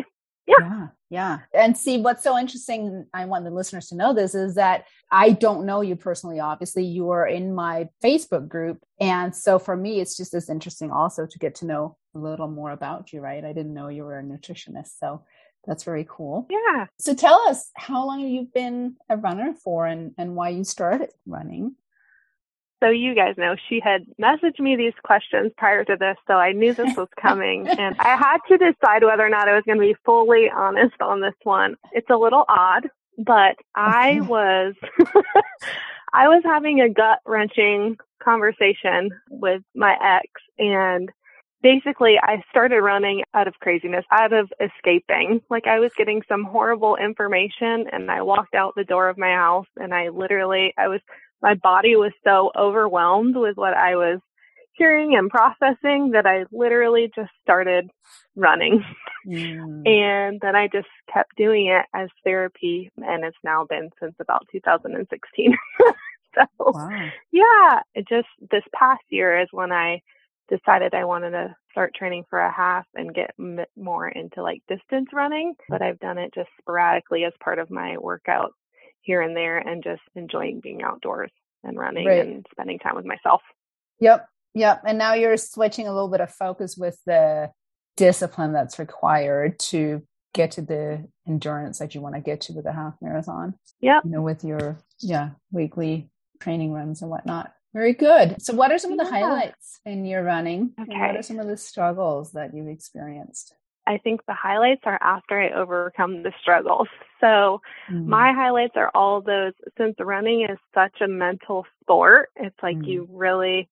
Yeah. 0.45 0.55
yeah. 0.59 0.87
Yeah. 1.09 1.39
And 1.53 1.77
see, 1.77 1.99
what's 1.99 2.23
so 2.23 2.37
interesting, 2.37 3.05
I 3.13 3.25
want 3.25 3.45
the 3.45 3.51
listeners 3.51 3.87
to 3.87 3.95
know 3.95 4.13
this 4.13 4.35
is 4.35 4.55
that 4.55 4.85
I 5.09 5.31
don't 5.31 5.65
know 5.65 5.81
you 5.81 5.95
personally. 5.95 6.39
Obviously, 6.39 6.83
you 6.83 7.11
are 7.11 7.25
in 7.25 7.55
my 7.55 7.87
Facebook 8.03 8.47
group. 8.47 8.83
And 8.99 9.33
so 9.33 9.57
for 9.57 9.77
me, 9.77 10.01
it's 10.01 10.17
just 10.17 10.33
as 10.33 10.49
interesting 10.49 10.91
also 10.91 11.25
to 11.25 11.39
get 11.39 11.55
to 11.55 11.65
know 11.65 11.97
a 12.13 12.19
little 12.19 12.49
more 12.49 12.71
about 12.71 13.13
you, 13.13 13.21
right? 13.21 13.43
I 13.43 13.53
didn't 13.53 13.73
know 13.73 13.87
you 13.87 14.03
were 14.03 14.19
a 14.19 14.23
nutritionist. 14.23 14.99
So 14.99 15.23
that's 15.65 15.83
very 15.83 16.05
cool. 16.09 16.47
Yeah. 16.49 16.87
So 16.99 17.13
tell 17.13 17.39
us 17.47 17.71
how 17.75 18.05
long 18.05 18.21
you've 18.21 18.53
been 18.53 18.95
a 19.09 19.15
runner 19.15 19.53
for 19.53 19.85
and, 19.85 20.13
and 20.17 20.35
why 20.35 20.49
you 20.49 20.63
started 20.65 21.09
running. 21.25 21.75
So 22.81 22.89
you 22.89 23.15
guys 23.15 23.35
know 23.37 23.55
she 23.69 23.79
had 23.83 24.05
messaged 24.21 24.59
me 24.59 24.75
these 24.75 24.93
questions 25.03 25.51
prior 25.57 25.83
to 25.85 25.97
this, 25.99 26.15
so 26.27 26.35
I 26.35 26.51
knew 26.51 26.73
this 26.73 26.95
was 26.95 27.07
coming 27.19 27.67
and 27.79 27.95
I 27.99 28.15
had 28.15 28.37
to 28.49 28.57
decide 28.57 29.03
whether 29.03 29.25
or 29.25 29.29
not 29.29 29.49
I 29.49 29.55
was 29.55 29.63
going 29.65 29.79
to 29.79 29.83
be 29.83 29.95
fully 30.05 30.49
honest 30.49 31.01
on 31.01 31.21
this 31.21 31.33
one. 31.43 31.75
It's 31.91 32.09
a 32.09 32.17
little 32.17 32.45
odd, 32.47 32.87
but 33.17 33.55
I 33.75 34.21
was 34.21 34.75
I 36.13 36.27
was 36.27 36.43
having 36.45 36.81
a 36.81 36.89
gut 36.89 37.19
wrenching 37.25 37.97
conversation 38.23 39.09
with 39.29 39.61
my 39.75 39.95
ex 40.01 40.27
and 40.59 41.09
basically 41.61 42.17
I 42.21 42.43
started 42.49 42.81
running 42.81 43.23
out 43.33 43.47
of 43.47 43.55
craziness, 43.59 44.05
out 44.11 44.33
of 44.33 44.51
escaping. 44.59 45.41
Like 45.49 45.67
I 45.67 45.79
was 45.79 45.91
getting 45.97 46.21
some 46.27 46.43
horrible 46.43 46.95
information 46.95 47.85
and 47.91 48.09
I 48.11 48.21
walked 48.21 48.55
out 48.55 48.73
the 48.75 48.83
door 48.83 49.09
of 49.09 49.17
my 49.17 49.31
house 49.31 49.67
and 49.77 49.93
I 49.93 50.09
literally 50.09 50.73
I 50.77 50.87
was 50.87 51.01
my 51.41 51.55
body 51.55 51.95
was 51.95 52.11
so 52.23 52.51
overwhelmed 52.57 53.35
with 53.35 53.57
what 53.57 53.73
I 53.73 53.95
was 53.95 54.19
hearing 54.73 55.15
and 55.15 55.29
processing 55.29 56.11
that 56.11 56.25
I 56.25 56.45
literally 56.51 57.11
just 57.15 57.31
started 57.41 57.89
running. 58.35 58.83
Mm. 59.27 59.85
and 59.85 60.39
then 60.41 60.55
I 60.55 60.69
just 60.71 60.87
kept 61.13 61.35
doing 61.35 61.67
it 61.67 61.85
as 61.93 62.07
therapy 62.23 62.89
and 62.95 63.25
it's 63.25 63.35
now 63.43 63.65
been 63.65 63.89
since 63.99 64.15
about 64.21 64.47
2016. 64.53 65.57
so 66.33 66.45
wow. 66.59 67.09
yeah, 67.33 67.81
it 67.93 68.07
just 68.07 68.29
this 68.49 68.63
past 68.73 69.01
year 69.09 69.41
is 69.41 69.49
when 69.51 69.73
I 69.73 70.01
decided 70.49 70.93
I 70.93 71.03
wanted 71.03 71.31
to 71.31 71.53
start 71.71 71.93
training 71.93 72.23
for 72.29 72.39
a 72.39 72.51
half 72.51 72.85
and 72.95 73.13
get 73.13 73.31
m- 73.37 73.65
more 73.75 74.07
into 74.07 74.41
like 74.41 74.61
distance 74.69 75.09
running, 75.11 75.55
but 75.67 75.81
I've 75.81 75.99
done 75.99 76.17
it 76.17 76.33
just 76.33 76.49
sporadically 76.61 77.25
as 77.25 77.33
part 77.43 77.59
of 77.59 77.69
my 77.69 77.97
workout 77.97 78.53
here 79.07 79.21
and 79.21 79.35
there 79.35 79.57
and 79.57 79.83
just 79.83 80.01
enjoying 80.15 80.59
being 80.59 80.83
outdoors 80.83 81.31
and 81.63 81.79
running 81.79 82.05
right. 82.05 82.27
and 82.27 82.45
spending 82.51 82.77
time 82.77 82.95
with 82.95 83.05
myself. 83.05 83.41
Yep. 84.01 84.27
Yep. 84.53 84.81
And 84.85 84.97
now 84.97 85.13
you're 85.13 85.37
switching 85.37 85.87
a 85.87 85.93
little 85.93 86.09
bit 86.09 86.21
of 86.21 86.29
focus 86.29 86.75
with 86.77 86.99
the 87.05 87.49
discipline 87.95 88.51
that's 88.51 88.77
required 88.77 89.57
to 89.59 90.03
get 90.33 90.51
to 90.51 90.61
the 90.61 91.07
endurance 91.25 91.79
that 91.79 91.95
you 91.95 92.01
want 92.01 92.15
to 92.15 92.21
get 92.21 92.41
to 92.41 92.53
with 92.53 92.65
a 92.65 92.73
half 92.73 92.95
marathon. 93.01 93.55
Yeah. 93.79 94.01
You 94.03 94.11
know, 94.11 94.21
with 94.21 94.43
your 94.43 94.77
yeah, 94.99 95.31
weekly 95.51 96.09
training 96.41 96.73
runs 96.73 97.01
and 97.01 97.09
whatnot. 97.09 97.53
Very 97.73 97.93
good. 97.93 98.41
So 98.41 98.53
what 98.53 98.71
are 98.71 98.77
some 98.77 98.91
of 98.91 98.97
the 98.97 99.05
yeah. 99.05 99.09
highlights 99.09 99.79
in 99.85 100.05
your 100.05 100.23
running? 100.23 100.73
Okay. 100.79 100.99
What 100.99 101.15
are 101.15 101.21
some 101.23 101.39
of 101.39 101.47
the 101.47 101.57
struggles 101.57 102.33
that 102.33 102.53
you've 102.53 102.67
experienced? 102.67 103.53
I 103.87 103.97
think 103.97 104.21
the 104.25 104.33
highlights 104.33 104.81
are 104.83 104.99
after 105.01 105.41
I 105.41 105.49
overcome 105.51 106.21
the 106.21 106.33
struggles. 106.41 106.89
So 107.21 107.61
mm-hmm. 107.89 108.09
my 108.09 108.33
highlights 108.33 108.73
are 108.75 108.91
all 108.93 109.21
those 109.21 109.53
since 109.77 109.95
running 109.99 110.43
is 110.43 110.57
such 110.75 111.01
a 111.01 111.07
mental 111.07 111.65
sport, 111.81 112.29
it's 112.35 112.55
like 112.61 112.77
mm-hmm. 112.77 112.89
you 112.89 113.09
really 113.11 113.69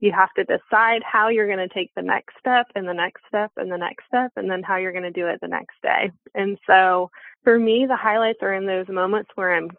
you 0.00 0.12
have 0.12 0.32
to 0.34 0.44
decide 0.44 1.02
how 1.02 1.28
you're 1.28 1.52
going 1.52 1.68
to 1.68 1.74
take 1.74 1.92
the 1.96 2.02
next 2.02 2.34
step 2.38 2.66
and 2.76 2.86
the 2.86 2.94
next 2.94 3.20
step 3.26 3.50
and 3.56 3.70
the 3.70 3.76
next 3.76 4.04
step 4.06 4.30
and 4.36 4.48
then 4.48 4.62
how 4.62 4.76
you're 4.76 4.92
going 4.92 5.02
to 5.02 5.10
do 5.10 5.26
it 5.26 5.40
the 5.40 5.48
next 5.48 5.74
day. 5.82 6.12
And 6.34 6.56
so 6.68 7.10
for 7.42 7.58
me 7.58 7.84
the 7.86 7.96
highlights 7.96 8.38
are 8.42 8.54
in 8.54 8.64
those 8.64 8.88
moments 8.88 9.30
where 9.34 9.54
I'm 9.54 9.70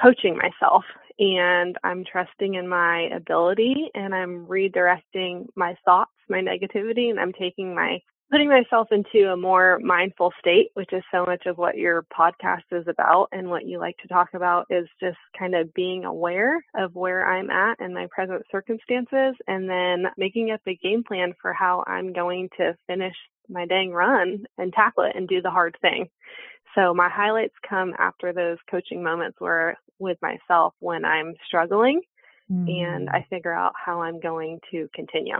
coaching 0.00 0.36
myself 0.36 0.84
and 1.18 1.76
I'm 1.82 2.04
trusting 2.04 2.54
in 2.54 2.68
my 2.68 3.08
ability 3.14 3.90
and 3.94 4.14
I'm 4.14 4.46
redirecting 4.46 5.46
my 5.56 5.74
thoughts, 5.84 6.12
my 6.28 6.40
negativity, 6.40 7.10
and 7.10 7.18
I'm 7.18 7.32
taking 7.32 7.74
my 7.74 8.00
putting 8.30 8.48
myself 8.48 8.88
into 8.90 9.30
a 9.30 9.36
more 9.36 9.78
mindful 9.82 10.32
state, 10.38 10.70
which 10.74 10.92
is 10.92 11.02
so 11.10 11.24
much 11.24 11.46
of 11.46 11.56
what 11.56 11.76
your 11.76 12.04
podcast 12.16 12.64
is 12.72 12.86
about 12.86 13.28
and 13.32 13.48
what 13.48 13.66
you 13.66 13.78
like 13.78 13.96
to 13.98 14.08
talk 14.08 14.28
about 14.34 14.66
is 14.70 14.86
just 15.00 15.16
kind 15.38 15.54
of 15.54 15.72
being 15.72 16.04
aware 16.04 16.62
of 16.76 16.94
where 16.94 17.26
I'm 17.26 17.50
at 17.50 17.80
and 17.80 17.94
my 17.94 18.06
present 18.10 18.42
circumstances 18.50 19.34
and 19.46 19.68
then 19.68 20.10
making 20.16 20.50
up 20.50 20.60
a 20.66 20.76
game 20.76 21.04
plan 21.04 21.32
for 21.40 21.52
how 21.52 21.84
I'm 21.86 22.12
going 22.12 22.50
to 22.58 22.76
finish 22.86 23.14
my 23.48 23.66
dang 23.66 23.92
run 23.92 24.44
and 24.58 24.72
tackle 24.72 25.04
it 25.04 25.16
and 25.16 25.26
do 25.26 25.40
the 25.40 25.50
hard 25.50 25.76
thing. 25.80 26.08
So 26.74 26.92
my 26.92 27.08
highlights 27.08 27.54
come 27.68 27.94
after 27.98 28.32
those 28.32 28.58
coaching 28.70 29.02
moments 29.02 29.40
where 29.40 29.78
with 29.98 30.18
myself 30.20 30.74
when 30.80 31.04
I'm 31.04 31.34
struggling 31.46 32.02
mm. 32.50 32.70
and 32.70 33.08
I 33.08 33.26
figure 33.30 33.52
out 33.52 33.72
how 33.74 34.02
I'm 34.02 34.20
going 34.20 34.60
to 34.70 34.88
continue 34.94 35.38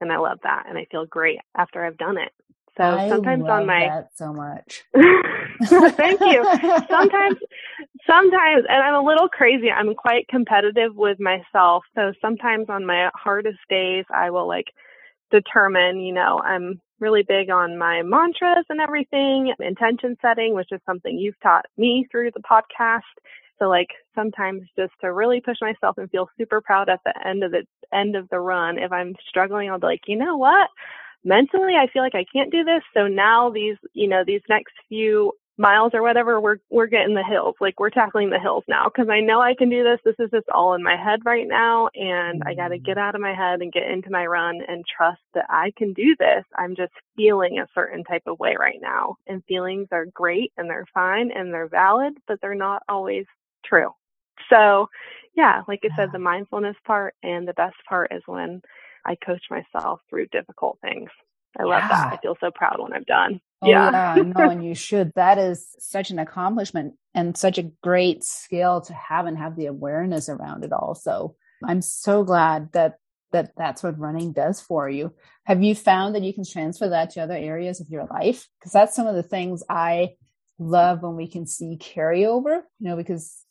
and 0.00 0.12
I 0.12 0.18
love 0.18 0.38
that 0.42 0.64
and 0.68 0.78
I 0.78 0.86
feel 0.90 1.06
great 1.06 1.38
after 1.56 1.84
I've 1.84 1.98
done 1.98 2.18
it. 2.18 2.32
So 2.76 2.84
I 2.84 3.08
sometimes 3.08 3.44
on 3.44 3.66
my 3.66 4.04
so 4.14 4.32
much. 4.32 4.84
Thank 4.94 6.20
you. 6.20 6.44
Sometimes 6.88 7.38
sometimes 8.06 8.64
and 8.68 8.82
I'm 8.82 8.94
a 8.94 9.04
little 9.04 9.28
crazy. 9.28 9.70
I'm 9.70 9.94
quite 9.94 10.28
competitive 10.28 10.94
with 10.94 11.18
myself. 11.20 11.84
So 11.94 12.12
sometimes 12.22 12.66
on 12.68 12.86
my 12.86 13.10
hardest 13.14 13.58
days 13.68 14.04
I 14.14 14.30
will 14.30 14.46
like 14.46 14.66
determine, 15.30 16.00
you 16.00 16.12
know, 16.12 16.40
I'm 16.42 16.80
really 17.00 17.22
big 17.22 17.50
on 17.50 17.78
my 17.78 18.02
mantras 18.02 18.66
and 18.68 18.80
everything, 18.80 19.52
intention 19.58 20.16
setting, 20.22 20.54
which 20.54 20.70
is 20.70 20.80
something 20.86 21.18
you've 21.18 21.40
taught 21.40 21.64
me 21.76 22.06
through 22.10 22.30
the 22.32 22.42
podcast. 22.42 23.00
So 23.60 23.68
like 23.68 23.88
sometimes 24.14 24.62
just 24.76 24.92
to 25.02 25.12
really 25.12 25.40
push 25.40 25.56
myself 25.60 25.98
and 25.98 26.10
feel 26.10 26.28
super 26.38 26.60
proud 26.60 26.88
at 26.88 27.00
the 27.04 27.14
end 27.26 27.44
of 27.44 27.52
the 27.52 27.64
end 27.92 28.16
of 28.16 28.28
the 28.30 28.40
run, 28.40 28.78
if 28.78 28.92
I'm 28.92 29.14
struggling, 29.28 29.70
I'll 29.70 29.78
be 29.78 29.86
like, 29.86 30.02
you 30.06 30.16
know 30.16 30.36
what? 30.36 30.68
Mentally, 31.24 31.74
I 31.74 31.86
feel 31.92 32.02
like 32.02 32.14
I 32.14 32.24
can't 32.32 32.50
do 32.50 32.64
this. 32.64 32.82
So 32.94 33.06
now 33.06 33.50
these, 33.50 33.76
you 33.92 34.08
know, 34.08 34.22
these 34.26 34.40
next 34.48 34.72
few 34.88 35.32
miles 35.58 35.90
or 35.92 36.00
whatever, 36.02 36.40
we're 36.40 36.56
we're 36.70 36.86
getting 36.86 37.14
the 37.14 37.22
hills. 37.22 37.54
Like 37.60 37.78
we're 37.78 37.90
tackling 37.90 38.30
the 38.30 38.38
hills 38.38 38.64
now 38.66 38.86
because 38.86 39.10
I 39.10 39.20
know 39.20 39.42
I 39.42 39.54
can 39.54 39.68
do 39.68 39.84
this. 39.84 40.00
This 40.04 40.14
is 40.18 40.30
just 40.30 40.48
all 40.48 40.72
in 40.74 40.82
my 40.82 40.96
head 40.96 41.20
right 41.26 41.46
now, 41.46 41.90
and 41.94 42.42
I 42.46 42.54
got 42.54 42.68
to 42.68 42.78
get 42.78 42.96
out 42.96 43.14
of 43.14 43.20
my 43.20 43.34
head 43.34 43.60
and 43.60 43.70
get 43.72 43.90
into 43.90 44.10
my 44.10 44.24
run 44.24 44.60
and 44.66 44.84
trust 44.86 45.20
that 45.34 45.44
I 45.50 45.72
can 45.76 45.92
do 45.92 46.16
this. 46.18 46.44
I'm 46.56 46.74
just 46.74 46.92
feeling 47.16 47.58
a 47.58 47.68
certain 47.74 48.02
type 48.04 48.22
of 48.26 48.40
way 48.40 48.56
right 48.58 48.78
now, 48.80 49.16
and 49.26 49.44
feelings 49.44 49.88
are 49.92 50.06
great 50.06 50.52
and 50.56 50.68
they're 50.70 50.88
fine 50.94 51.30
and 51.30 51.52
they're 51.52 51.68
valid, 51.68 52.14
but 52.26 52.38
they're 52.40 52.54
not 52.54 52.82
always 52.88 53.26
true. 53.64 53.90
So, 54.48 54.88
yeah, 55.36 55.62
like 55.68 55.80
I 55.84 55.94
said, 55.96 56.10
the 56.12 56.18
mindfulness 56.18 56.76
part 56.86 57.14
and 57.22 57.46
the 57.46 57.54
best 57.54 57.76
part 57.88 58.12
is 58.12 58.22
when 58.26 58.62
I 59.04 59.14
coach 59.14 59.42
myself 59.50 60.00
through 60.08 60.26
difficult 60.26 60.78
things. 60.82 61.10
I 61.58 61.64
love 61.64 61.82
yeah. 61.82 61.88
that. 61.88 62.12
I 62.12 62.16
feel 62.18 62.36
so 62.40 62.50
proud 62.50 62.78
when 62.78 62.92
I'm 62.92 63.04
done. 63.04 63.40
Oh, 63.62 63.68
yeah. 63.68 64.16
yeah, 64.16 64.22
no, 64.22 64.50
and 64.50 64.64
you 64.64 64.74
should. 64.74 65.12
That 65.16 65.38
is 65.38 65.74
such 65.78 66.10
an 66.10 66.18
accomplishment 66.18 66.94
and 67.14 67.36
such 67.36 67.58
a 67.58 67.70
great 67.82 68.24
skill 68.24 68.80
to 68.82 68.94
have 68.94 69.26
and 69.26 69.36
have 69.36 69.56
the 69.56 69.66
awareness 69.66 70.28
around 70.28 70.64
it 70.64 70.72
all. 70.72 70.94
So 70.94 71.36
I'm 71.64 71.82
so 71.82 72.24
glad 72.24 72.72
that 72.72 72.96
that 73.32 73.52
that's 73.56 73.82
what 73.82 73.98
running 73.98 74.32
does 74.32 74.60
for 74.60 74.88
you. 74.88 75.12
Have 75.44 75.62
you 75.62 75.74
found 75.74 76.14
that 76.14 76.22
you 76.22 76.34
can 76.34 76.44
transfer 76.44 76.88
that 76.88 77.10
to 77.10 77.20
other 77.20 77.34
areas 77.34 77.80
of 77.80 77.88
your 77.88 78.06
life? 78.06 78.48
Because 78.58 78.72
that's 78.72 78.96
some 78.96 79.06
of 79.06 79.14
the 79.14 79.22
things 79.22 79.62
I 79.68 80.14
love 80.58 81.02
when 81.02 81.16
we 81.16 81.28
can 81.28 81.46
see 81.46 81.78
carryover, 81.80 82.62
you 82.78 82.88
know, 82.88 82.96
because 82.96 83.44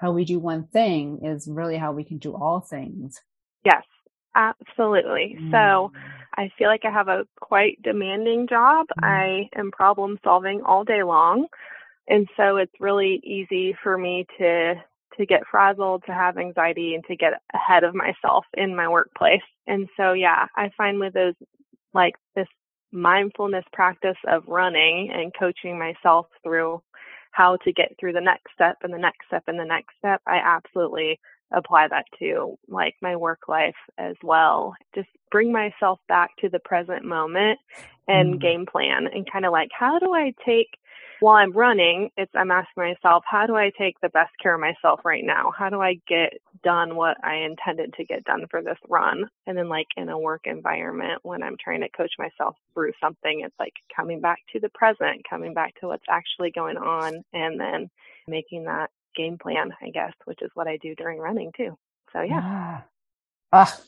how 0.00 0.12
we 0.12 0.24
do 0.24 0.38
one 0.38 0.66
thing 0.66 1.20
is 1.24 1.46
really 1.48 1.76
how 1.76 1.92
we 1.92 2.04
can 2.04 2.18
do 2.18 2.34
all 2.34 2.60
things. 2.60 3.20
Yes, 3.64 3.82
absolutely. 4.34 5.36
Mm. 5.38 5.50
So 5.50 5.92
I 6.36 6.50
feel 6.56 6.68
like 6.68 6.84
I 6.84 6.90
have 6.90 7.08
a 7.08 7.26
quite 7.40 7.80
demanding 7.82 8.46
job. 8.48 8.86
Mm. 8.98 9.06
I 9.06 9.58
am 9.58 9.70
problem 9.70 10.18
solving 10.24 10.62
all 10.64 10.84
day 10.84 11.02
long. 11.02 11.46
And 12.08 12.26
so 12.36 12.56
it's 12.56 12.72
really 12.80 13.20
easy 13.22 13.76
for 13.82 13.96
me 13.96 14.26
to 14.38 14.74
to 15.18 15.26
get 15.26 15.42
frazzled, 15.50 16.04
to 16.06 16.14
have 16.14 16.38
anxiety 16.38 16.94
and 16.94 17.04
to 17.04 17.16
get 17.16 17.32
ahead 17.52 17.84
of 17.84 17.94
myself 17.94 18.46
in 18.54 18.74
my 18.74 18.88
workplace. 18.88 19.42
And 19.66 19.88
so 19.96 20.12
yeah, 20.12 20.46
I 20.56 20.70
find 20.78 20.98
with 20.98 21.12
those 21.12 21.34
like 21.92 22.14
this 22.34 22.46
mindfulness 22.92 23.64
practice 23.72 24.16
of 24.26 24.44
running 24.46 25.10
and 25.12 25.32
coaching 25.38 25.78
myself 25.78 26.26
through 26.42 26.80
how 27.30 27.56
to 27.64 27.72
get 27.72 27.96
through 27.98 28.12
the 28.12 28.20
next 28.20 28.52
step 28.54 28.78
and 28.82 28.92
the 28.92 28.98
next 28.98 29.26
step 29.26 29.44
and 29.46 29.58
the 29.58 29.64
next 29.64 29.94
step, 29.98 30.20
I 30.26 30.36
absolutely 30.36 31.20
apply 31.52 31.88
that 31.88 32.04
to 32.18 32.56
like 32.68 32.94
my 33.02 33.16
work 33.16 33.48
life 33.48 33.74
as 33.98 34.16
well. 34.22 34.74
Just 34.94 35.08
bring 35.30 35.52
myself 35.52 35.98
back 36.08 36.30
to 36.40 36.48
the 36.48 36.60
present 36.60 37.04
moment 37.04 37.58
and 38.08 38.34
mm. 38.34 38.40
game 38.40 38.66
plan 38.66 39.06
and 39.12 39.30
kind 39.30 39.44
of 39.44 39.52
like, 39.52 39.70
how 39.76 39.98
do 39.98 40.14
I 40.14 40.32
take 40.44 40.76
while 41.20 41.36
I'm 41.36 41.52
running, 41.52 42.10
it's 42.16 42.32
I'm 42.34 42.50
asking 42.50 42.82
myself, 42.82 43.24
how 43.26 43.46
do 43.46 43.54
I 43.54 43.70
take 43.78 44.00
the 44.00 44.08
best 44.08 44.32
care 44.42 44.54
of 44.54 44.60
myself 44.60 45.00
right 45.04 45.24
now? 45.24 45.52
How 45.56 45.68
do 45.68 45.80
I 45.80 46.00
get 46.08 46.32
done 46.62 46.96
what 46.96 47.16
I 47.24 47.36
intended 47.36 47.94
to 47.94 48.04
get 48.04 48.24
done 48.24 48.46
for 48.50 48.62
this 48.62 48.78
run? 48.88 49.24
And 49.46 49.56
then 49.56 49.68
like 49.68 49.88
in 49.96 50.08
a 50.08 50.18
work 50.18 50.42
environment 50.44 51.20
when 51.22 51.42
I'm 51.42 51.56
trying 51.62 51.80
to 51.80 51.88
coach 51.88 52.12
myself 52.18 52.56
through 52.74 52.92
something, 53.00 53.40
it's 53.40 53.54
like 53.58 53.74
coming 53.94 54.20
back 54.20 54.38
to 54.52 54.60
the 54.60 54.68
present, 54.70 55.28
coming 55.28 55.54
back 55.54 55.78
to 55.80 55.88
what's 55.88 56.04
actually 56.08 56.50
going 56.50 56.76
on 56.76 57.22
and 57.32 57.58
then 57.58 57.90
making 58.26 58.64
that 58.64 58.90
game 59.16 59.38
plan, 59.38 59.72
I 59.82 59.90
guess, 59.90 60.12
which 60.24 60.42
is 60.42 60.50
what 60.54 60.68
I 60.68 60.76
do 60.76 60.94
during 60.94 61.18
running 61.18 61.52
too. 61.56 61.76
So 62.12 62.22
yeah. 62.22 62.82
Ah, 63.52 63.80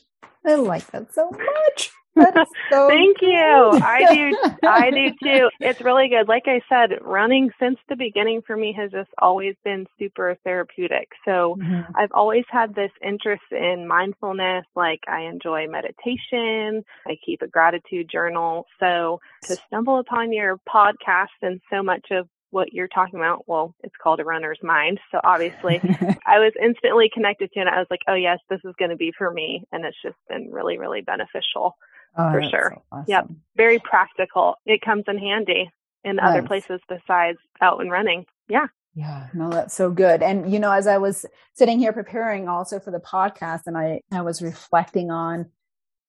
I 0.45 0.55
like 0.55 0.87
that 0.91 1.13
so 1.13 1.29
much. 1.29 1.91
So 2.71 2.87
Thank 2.87 3.17
you. 3.21 3.79
I 3.83 4.13
do. 4.13 4.37
I 4.67 4.89
do 4.89 5.09
too. 5.21 5.49
It's 5.59 5.81
really 5.81 6.09
good. 6.09 6.27
Like 6.27 6.43
I 6.47 6.61
said, 6.67 6.97
running 7.01 7.51
since 7.59 7.77
the 7.87 7.95
beginning 7.95 8.41
for 8.45 8.57
me 8.57 8.73
has 8.77 8.91
just 8.91 9.09
always 9.19 9.55
been 9.63 9.85
super 9.99 10.35
therapeutic. 10.43 11.09
So 11.25 11.57
mm-hmm. 11.59 11.91
I've 11.95 12.11
always 12.13 12.45
had 12.49 12.73
this 12.73 12.91
interest 13.05 13.43
in 13.51 13.87
mindfulness. 13.87 14.65
Like 14.75 15.01
I 15.07 15.21
enjoy 15.21 15.67
meditation. 15.67 16.83
I 17.05 17.17
keep 17.23 17.41
a 17.41 17.47
gratitude 17.47 18.09
journal. 18.11 18.65
So 18.79 19.19
to 19.43 19.55
stumble 19.55 19.99
upon 19.99 20.33
your 20.33 20.59
podcast 20.67 21.27
and 21.41 21.61
so 21.71 21.83
much 21.83 22.07
of 22.11 22.27
what 22.49 22.71
you're 22.71 22.87
talking 22.87 23.19
about, 23.19 23.47
well, 23.47 23.75
it's 23.83 23.95
called 24.01 24.19
a 24.19 24.23
runner's 24.23 24.59
mind. 24.61 24.99
So 25.11 25.19
obviously 25.23 25.77
I 26.25 26.39
was 26.39 26.53
instantly 26.61 27.09
connected 27.13 27.51
to 27.53 27.61
it. 27.61 27.67
I 27.67 27.79
was 27.79 27.87
like, 27.89 28.01
oh 28.07 28.15
yes, 28.15 28.39
this 28.49 28.61
is 28.63 28.73
going 28.79 28.91
to 28.91 28.97
be 28.97 29.11
for 29.17 29.31
me. 29.31 29.63
And 29.71 29.85
it's 29.85 29.97
just 30.01 30.17
been 30.29 30.51
really, 30.51 30.77
really 30.77 31.01
beneficial. 31.01 31.75
Oh, 32.17 32.31
for 32.31 32.41
sure. 32.43 32.73
So 32.75 32.83
awesome. 32.91 33.05
Yep. 33.07 33.27
Very 33.57 33.79
practical. 33.79 34.55
It 34.65 34.81
comes 34.81 35.05
in 35.07 35.17
handy 35.17 35.71
in 36.03 36.19
other 36.19 36.43
places 36.43 36.81
besides 36.87 37.37
out 37.61 37.79
and 37.79 37.89
running. 37.89 38.25
Yeah. 38.47 38.67
Yeah, 38.95 39.27
no, 39.33 39.49
that's 39.49 39.73
so 39.73 39.89
good. 39.89 40.21
And, 40.21 40.51
you 40.51 40.59
know, 40.59 40.71
as 40.71 40.85
I 40.85 40.97
was 40.97 41.25
sitting 41.55 41.79
here 41.79 41.93
preparing 41.93 42.47
also 42.47 42.79
for 42.79 42.91
the 42.91 42.99
podcast 42.99 43.61
and 43.65 43.75
I, 43.75 44.01
I 44.11 44.21
was 44.21 44.41
reflecting 44.41 45.09
on 45.09 45.47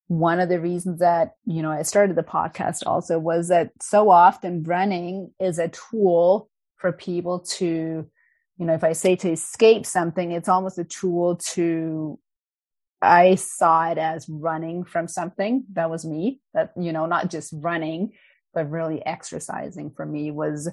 one 0.08 0.38
of 0.38 0.50
the 0.50 0.60
reasons 0.60 0.98
that, 0.98 1.36
you 1.46 1.62
know, 1.62 1.70
I 1.70 1.82
started 1.82 2.16
the 2.16 2.22
podcast 2.22 2.82
also 2.86 3.18
was 3.18 3.48
that 3.48 3.70
so 3.80 4.10
often 4.10 4.62
running 4.64 5.32
is 5.40 5.58
a 5.58 5.68
tool 5.68 6.50
for 6.76 6.92
people 6.92 7.40
to, 7.40 8.06
you 8.58 8.66
know, 8.66 8.74
if 8.74 8.84
I 8.84 8.92
say 8.92 9.16
to 9.16 9.30
escape 9.30 9.86
something, 9.86 10.32
it's 10.32 10.48
almost 10.48 10.78
a 10.78 10.84
tool 10.84 11.36
to 11.52 12.18
I 13.02 13.34
saw 13.34 13.90
it 13.90 13.98
as 13.98 14.28
running 14.28 14.84
from 14.84 15.08
something. 15.08 15.64
That 15.72 15.90
was 15.90 16.04
me. 16.04 16.40
That, 16.54 16.72
you 16.78 16.92
know, 16.92 17.06
not 17.06 17.30
just 17.30 17.52
running, 17.56 18.12
but 18.52 18.70
really 18.70 19.04
exercising 19.04 19.90
for 19.90 20.06
me 20.06 20.30
was 20.30 20.70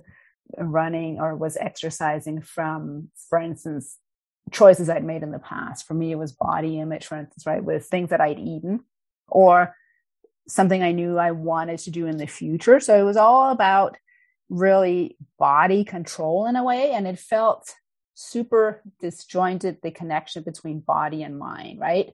running 0.58 1.20
or 1.20 1.36
was 1.36 1.58
exercising 1.58 2.42
from, 2.42 3.10
for 3.30 3.40
instance, 3.40 3.98
choices 4.51 4.90
I'd 4.90 5.04
made 5.04 5.24
in 5.24 5.32
the 5.32 5.40
past. 5.40 5.88
For 5.88 5.94
me, 5.94 6.12
it 6.12 6.18
was 6.18 6.32
body 6.32 6.80
image, 6.80 7.06
for 7.06 7.18
instance, 7.18 7.46
right? 7.46 7.63
With 7.63 7.86
things 7.86 8.10
that 8.10 8.22
I'd 8.22 8.40
eaten 8.40 8.82
or 9.28 9.75
something 10.48 10.84
I 10.84 10.92
knew 10.92 11.18
I 11.18 11.32
wanted 11.32 11.80
to 11.80 11.92
do 11.92 12.08
in 12.08 12.18
the 12.18 12.28
future. 12.28 12.80
So 12.80 13.00
it 13.00 13.04
was 13.04 13.18
all 13.18 13.51
about 13.51 13.98
really 14.50 15.18
body 15.38 15.84
control 15.84 16.46
in 16.46 16.56
a 16.56 16.63
way. 16.63 16.92
And 16.92 17.08
it 17.08 17.20
felt 17.20 17.74
super 18.22 18.82
disjointed, 19.00 19.78
the 19.82 19.92
connection 19.92 20.44
between 20.44 20.80
body 20.80 21.24
and 21.24 21.38
mind, 21.38 21.80
right? 21.80 22.13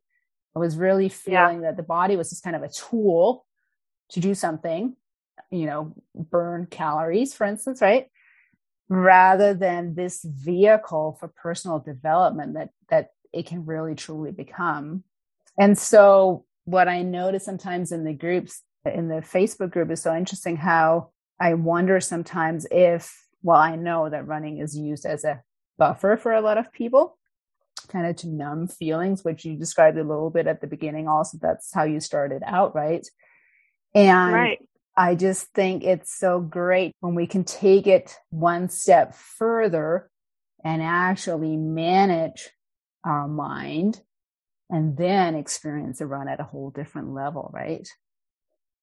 I 0.55 0.59
was 0.59 0.77
really 0.77 1.09
feeling 1.09 1.61
yeah. 1.61 1.67
that 1.67 1.77
the 1.77 1.83
body 1.83 2.15
was 2.15 2.29
just 2.29 2.43
kind 2.43 2.55
of 2.55 2.63
a 2.63 2.69
tool 2.69 3.45
to 4.09 4.19
do 4.19 4.33
something, 4.33 4.95
you 5.51 5.65
know, 5.65 5.93
burn 6.15 6.65
calories, 6.65 7.33
for 7.33 7.45
instance, 7.45 7.81
right? 7.81 8.07
Rather 8.89 9.53
than 9.53 9.95
this 9.95 10.23
vehicle 10.23 11.17
for 11.19 11.27
personal 11.27 11.79
development 11.79 12.53
that 12.53 12.69
that 12.89 13.11
it 13.33 13.45
can 13.45 13.65
really 13.65 13.93
truly 13.93 14.31
become. 14.31 15.03
And 15.59 15.77
so 15.77 16.45
what 16.65 16.87
I 16.87 17.01
notice 17.01 17.45
sometimes 17.45 17.91
in 17.91 18.03
the 18.03 18.13
groups, 18.13 18.61
in 18.85 19.09
the 19.09 19.21
Facebook 19.21 19.71
group 19.71 19.91
is 19.91 20.01
so 20.01 20.15
interesting 20.15 20.55
how 20.55 21.09
I 21.39 21.53
wonder 21.53 21.99
sometimes 21.99 22.65
if, 22.71 23.27
well, 23.43 23.57
I 23.57 23.75
know 23.75 24.09
that 24.09 24.27
running 24.27 24.57
is 24.57 24.77
used 24.77 25.05
as 25.05 25.23
a 25.23 25.43
buffer 25.77 26.17
for 26.17 26.33
a 26.33 26.41
lot 26.41 26.57
of 26.57 26.71
people, 26.71 27.17
kind 27.87 28.07
of 28.07 28.15
to 28.17 28.27
numb 28.27 28.67
feelings, 28.67 29.23
which 29.23 29.45
you 29.45 29.55
described 29.55 29.97
a 29.97 30.03
little 30.03 30.29
bit 30.29 30.47
at 30.47 30.61
the 30.61 30.67
beginning. 30.67 31.07
Also, 31.07 31.37
that's 31.41 31.73
how 31.73 31.83
you 31.83 31.99
started 31.99 32.43
out, 32.45 32.75
right? 32.75 33.07
And 33.93 34.33
right. 34.33 34.59
I 34.95 35.15
just 35.15 35.53
think 35.53 35.83
it's 35.83 36.17
so 36.17 36.39
great 36.39 36.95
when 36.99 37.15
we 37.15 37.27
can 37.27 37.43
take 37.43 37.87
it 37.87 38.15
one 38.29 38.69
step 38.69 39.15
further 39.15 40.09
and 40.63 40.81
actually 40.81 41.55
manage 41.55 42.49
our 43.03 43.27
mind 43.27 44.01
and 44.69 44.97
then 44.97 45.35
experience 45.35 46.01
a 46.01 46.05
run 46.05 46.27
at 46.27 46.39
a 46.39 46.43
whole 46.43 46.71
different 46.71 47.13
level, 47.13 47.49
right? 47.53 47.87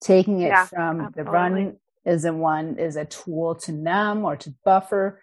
Taking 0.01 0.41
it 0.41 0.49
yeah, 0.49 0.67
from 0.67 1.01
absolutely. 1.01 1.23
the 1.23 1.31
run 1.31 1.77
is 2.05 2.25
a 2.25 2.33
one 2.33 2.79
is 2.79 2.97
a 2.97 3.05
tool 3.05 3.55
to 3.55 3.73
numb 3.73 4.25
or 4.25 4.37
to 4.37 4.55
buffer 4.65 5.21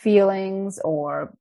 feelings 0.00 0.78
or 0.82 1.36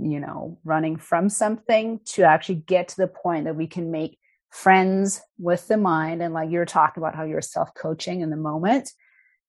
you 0.00 0.20
know 0.20 0.58
running 0.64 0.96
from 0.96 1.28
something 1.28 2.00
to 2.04 2.22
actually 2.22 2.54
get 2.54 2.88
to 2.88 2.96
the 2.96 3.06
point 3.06 3.44
that 3.44 3.56
we 3.56 3.66
can 3.66 3.90
make 3.90 4.18
friends 4.50 5.20
with 5.38 5.68
the 5.68 5.76
mind 5.76 6.22
and 6.22 6.32
like 6.32 6.50
you're 6.50 6.64
talking 6.64 7.02
about 7.02 7.14
how 7.14 7.24
you're 7.24 7.42
self-coaching 7.42 8.22
in 8.22 8.30
the 8.30 8.36
moment 8.36 8.90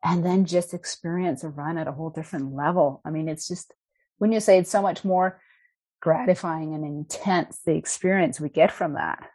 and 0.04 0.26
then 0.26 0.46
just 0.46 0.74
experience 0.74 1.44
a 1.44 1.50
run 1.50 1.78
at 1.78 1.88
a 1.88 1.92
whole 1.92 2.10
different 2.10 2.54
level. 2.54 3.02
I 3.06 3.12
mean 3.12 3.30
it's 3.30 3.48
just 3.48 3.74
when 4.18 4.32
you 4.32 4.40
say 4.40 4.58
it's 4.58 4.72
so 4.72 4.82
much 4.82 5.06
more 5.06 5.42
gratifying 6.02 6.74
and 6.74 6.84
intense 6.84 7.60
the 7.66 7.76
experience 7.76 8.40
we 8.40 8.50
get 8.50 8.72
from 8.72 8.94
that 8.94 9.30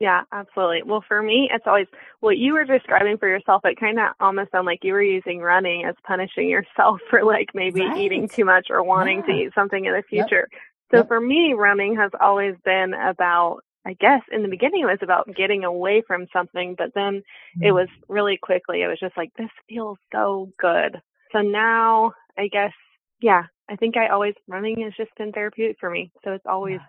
yeah, 0.00 0.22
absolutely. 0.32 0.82
Well, 0.82 1.04
for 1.06 1.22
me, 1.22 1.50
it's 1.52 1.66
always 1.66 1.86
what 2.20 2.38
you 2.38 2.54
were 2.54 2.64
describing 2.64 3.18
for 3.18 3.28
yourself. 3.28 3.60
It 3.66 3.78
kind 3.78 4.00
of 4.00 4.14
almost 4.18 4.50
sounded 4.50 4.70
like 4.70 4.82
you 4.82 4.94
were 4.94 5.02
using 5.02 5.40
running 5.40 5.84
as 5.84 5.94
punishing 6.04 6.48
yourself 6.48 7.00
for 7.10 7.22
like 7.22 7.50
maybe 7.54 7.82
right. 7.82 7.98
eating 7.98 8.26
too 8.26 8.46
much 8.46 8.68
or 8.70 8.82
wanting 8.82 9.18
yeah. 9.18 9.26
to 9.26 9.32
eat 9.32 9.54
something 9.54 9.84
in 9.84 9.92
the 9.92 10.02
future. 10.02 10.48
Yep. 10.50 10.60
So 10.90 10.96
yep. 10.98 11.08
for 11.08 11.20
me, 11.20 11.52
running 11.52 11.96
has 11.96 12.10
always 12.18 12.54
been 12.64 12.94
about, 12.94 13.60
I 13.84 13.92
guess 13.92 14.22
in 14.32 14.42
the 14.42 14.48
beginning 14.48 14.82
it 14.82 14.86
was 14.86 14.98
about 15.02 15.34
getting 15.36 15.64
away 15.64 16.02
from 16.06 16.26
something, 16.32 16.76
but 16.78 16.94
then 16.94 17.20
mm-hmm. 17.20 17.62
it 17.62 17.72
was 17.72 17.88
really 18.08 18.38
quickly, 18.42 18.80
it 18.80 18.88
was 18.88 18.98
just 18.98 19.18
like, 19.18 19.32
this 19.36 19.50
feels 19.68 19.98
so 20.12 20.50
good. 20.58 21.00
So 21.32 21.42
now 21.42 22.14
I 22.38 22.48
guess, 22.48 22.72
yeah, 23.20 23.44
I 23.68 23.76
think 23.76 23.98
I 23.98 24.08
always, 24.08 24.34
running 24.48 24.80
has 24.80 24.94
just 24.96 25.14
been 25.16 25.30
therapeutic 25.30 25.76
for 25.78 25.90
me. 25.90 26.10
So 26.24 26.32
it's 26.32 26.46
always, 26.46 26.80
yeah 26.80 26.86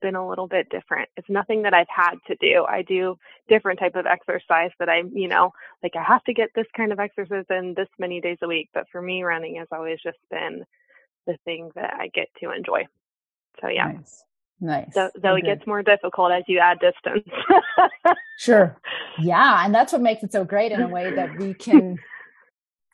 been 0.00 0.16
a 0.16 0.28
little 0.28 0.46
bit 0.46 0.68
different. 0.70 1.08
It's 1.16 1.28
nothing 1.28 1.62
that 1.62 1.74
I've 1.74 1.88
had 1.88 2.14
to 2.26 2.36
do. 2.36 2.64
I 2.68 2.82
do 2.82 3.16
different 3.48 3.78
type 3.78 3.96
of 3.96 4.06
exercise 4.06 4.70
that 4.78 4.88
I'm, 4.88 5.10
you 5.16 5.28
know, 5.28 5.52
like 5.82 5.94
I 5.96 6.02
have 6.02 6.24
to 6.24 6.34
get 6.34 6.50
this 6.54 6.66
kind 6.76 6.92
of 6.92 7.00
exercise 7.00 7.44
in 7.50 7.74
this 7.76 7.88
many 7.98 8.20
days 8.20 8.38
a 8.42 8.48
week. 8.48 8.70
But 8.74 8.86
for 8.90 9.00
me, 9.00 9.22
running 9.22 9.56
has 9.56 9.68
always 9.72 9.98
just 10.02 10.18
been 10.30 10.64
the 11.26 11.36
thing 11.44 11.70
that 11.74 11.94
I 11.98 12.08
get 12.08 12.28
to 12.42 12.52
enjoy. 12.52 12.86
So 13.60 13.68
yeah. 13.68 13.92
Nice. 13.92 14.24
Nice. 14.62 14.92
So, 14.92 15.10
though 15.20 15.36
it 15.36 15.44
gets 15.44 15.66
more 15.66 15.82
difficult 15.82 16.32
as 16.32 16.44
you 16.46 16.58
add 16.58 16.78
distance. 16.80 17.28
sure. 18.38 18.78
Yeah. 19.18 19.66
And 19.66 19.74
that's 19.74 19.92
what 19.92 20.00
makes 20.00 20.22
it 20.22 20.32
so 20.32 20.44
great 20.44 20.72
in 20.72 20.80
a 20.80 20.88
way 20.88 21.12
that 21.14 21.36
we 21.36 21.52
can, 21.52 21.98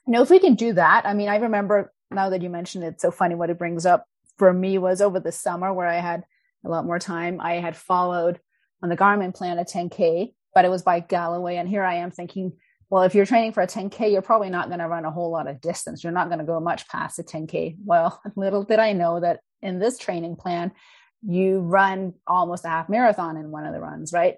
you 0.07 0.13
know, 0.13 0.23
if 0.23 0.31
we 0.31 0.41
can 0.41 0.55
do 0.55 0.73
that. 0.73 1.03
I 1.05 1.15
mean, 1.15 1.29
I 1.29 1.37
remember 1.37 1.93
now 2.11 2.31
that 2.31 2.43
you 2.43 2.51
mentioned 2.51 2.83
it, 2.83 3.01
so 3.01 3.13
funny 3.13 3.37
what 3.37 3.51
it 3.51 3.59
brings 3.59 3.87
up 3.87 4.09
for 4.39 4.53
me 4.53 4.79
was 4.79 5.01
over 5.01 5.21
the 5.21 5.31
summer 5.31 5.73
where 5.73 5.87
I 5.87 6.01
had 6.01 6.25
a 6.67 6.71
lot 6.71 6.85
more 6.85 6.99
time. 6.99 7.41
I 7.41 7.55
had 7.55 7.77
followed 7.77 8.41
on 8.83 8.89
the 8.89 8.97
Garmin 8.97 9.35
plan 9.35 9.59
a 9.59 9.65
10K, 9.65 10.33
but 10.55 10.65
it 10.65 10.71
was 10.71 10.83
by 10.83 11.01
Galloway. 11.01 11.57
And 11.57 11.69
here 11.69 11.83
I 11.83 11.97
am 11.97 12.11
thinking, 12.11 12.53
well, 12.91 13.03
if 13.03 13.15
you're 13.15 13.27
training 13.27 13.53
for 13.53 13.63
a 13.63 13.67
10K, 13.67 14.13
you're 14.13 14.23
probably 14.23 14.51
not 14.51 14.69
going 14.69 14.79
to 14.79 14.89
run 14.89 15.05
a 15.05 15.11
whole 15.11 15.31
lot 15.31 15.49
of 15.49 15.61
distance. 15.61 16.05
You're 16.05 16.13
not 16.13 16.29
going 16.29 16.39
to 16.39 16.45
go 16.45 16.61
much 16.61 16.89
past 16.89 17.19
a 17.19 17.23
10K. 17.23 17.77
Well, 17.85 18.21
little 18.37 18.65
did 18.65 18.79
I 18.79 18.93
know 18.93 19.21
that 19.21 19.41
in 19.63 19.79
this 19.79 19.99
training 19.99 20.37
plan, 20.37 20.73
you 21.23 21.61
run 21.61 22.15
almost 22.27 22.65
a 22.65 22.69
half 22.69 22.89
marathon 22.89 23.37
in 23.37 23.51
one 23.51 23.65
of 23.65 23.73
the 23.73 23.81
runs, 23.81 24.13
right? 24.13 24.37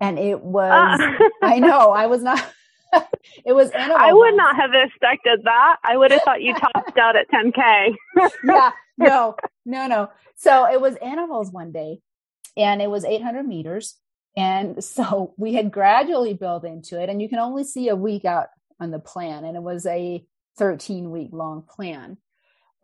And 0.00 0.18
it 0.18 0.40
was, 0.40 1.00
uh. 1.00 1.28
I 1.42 1.58
know, 1.58 1.90
I 1.90 2.06
was 2.06 2.22
not. 2.22 2.38
it 3.44 3.52
was 3.52 3.70
I 3.76 4.12
would 4.12 4.34
not 4.34 4.56
have 4.56 4.70
expected 4.72 5.40
that. 5.44 5.76
I 5.84 5.96
would 5.96 6.10
have 6.10 6.22
thought 6.22 6.42
you 6.42 6.54
topped 6.54 6.98
out 6.98 7.16
at 7.16 7.30
10K. 7.30 7.94
yeah, 8.44 8.70
no, 9.00 9.36
no, 9.64 9.86
no. 9.86 10.10
So 10.36 10.70
it 10.70 10.80
was 10.80 10.96
intervals 11.00 11.50
one 11.50 11.72
day 11.72 12.00
and 12.56 12.80
it 12.80 12.90
was 12.90 13.04
800 13.04 13.46
meters. 13.46 13.96
And 14.36 14.82
so 14.82 15.34
we 15.36 15.54
had 15.54 15.72
gradually 15.72 16.34
built 16.34 16.64
into 16.64 17.00
it 17.00 17.08
and 17.08 17.20
you 17.20 17.28
can 17.28 17.38
only 17.38 17.64
see 17.64 17.88
a 17.88 17.96
week 17.96 18.24
out 18.24 18.48
on 18.78 18.90
the 18.90 18.98
plan. 18.98 19.44
And 19.44 19.56
it 19.56 19.62
was 19.62 19.86
a 19.86 20.24
13 20.58 21.10
week 21.10 21.30
long 21.32 21.62
plan. 21.62 22.18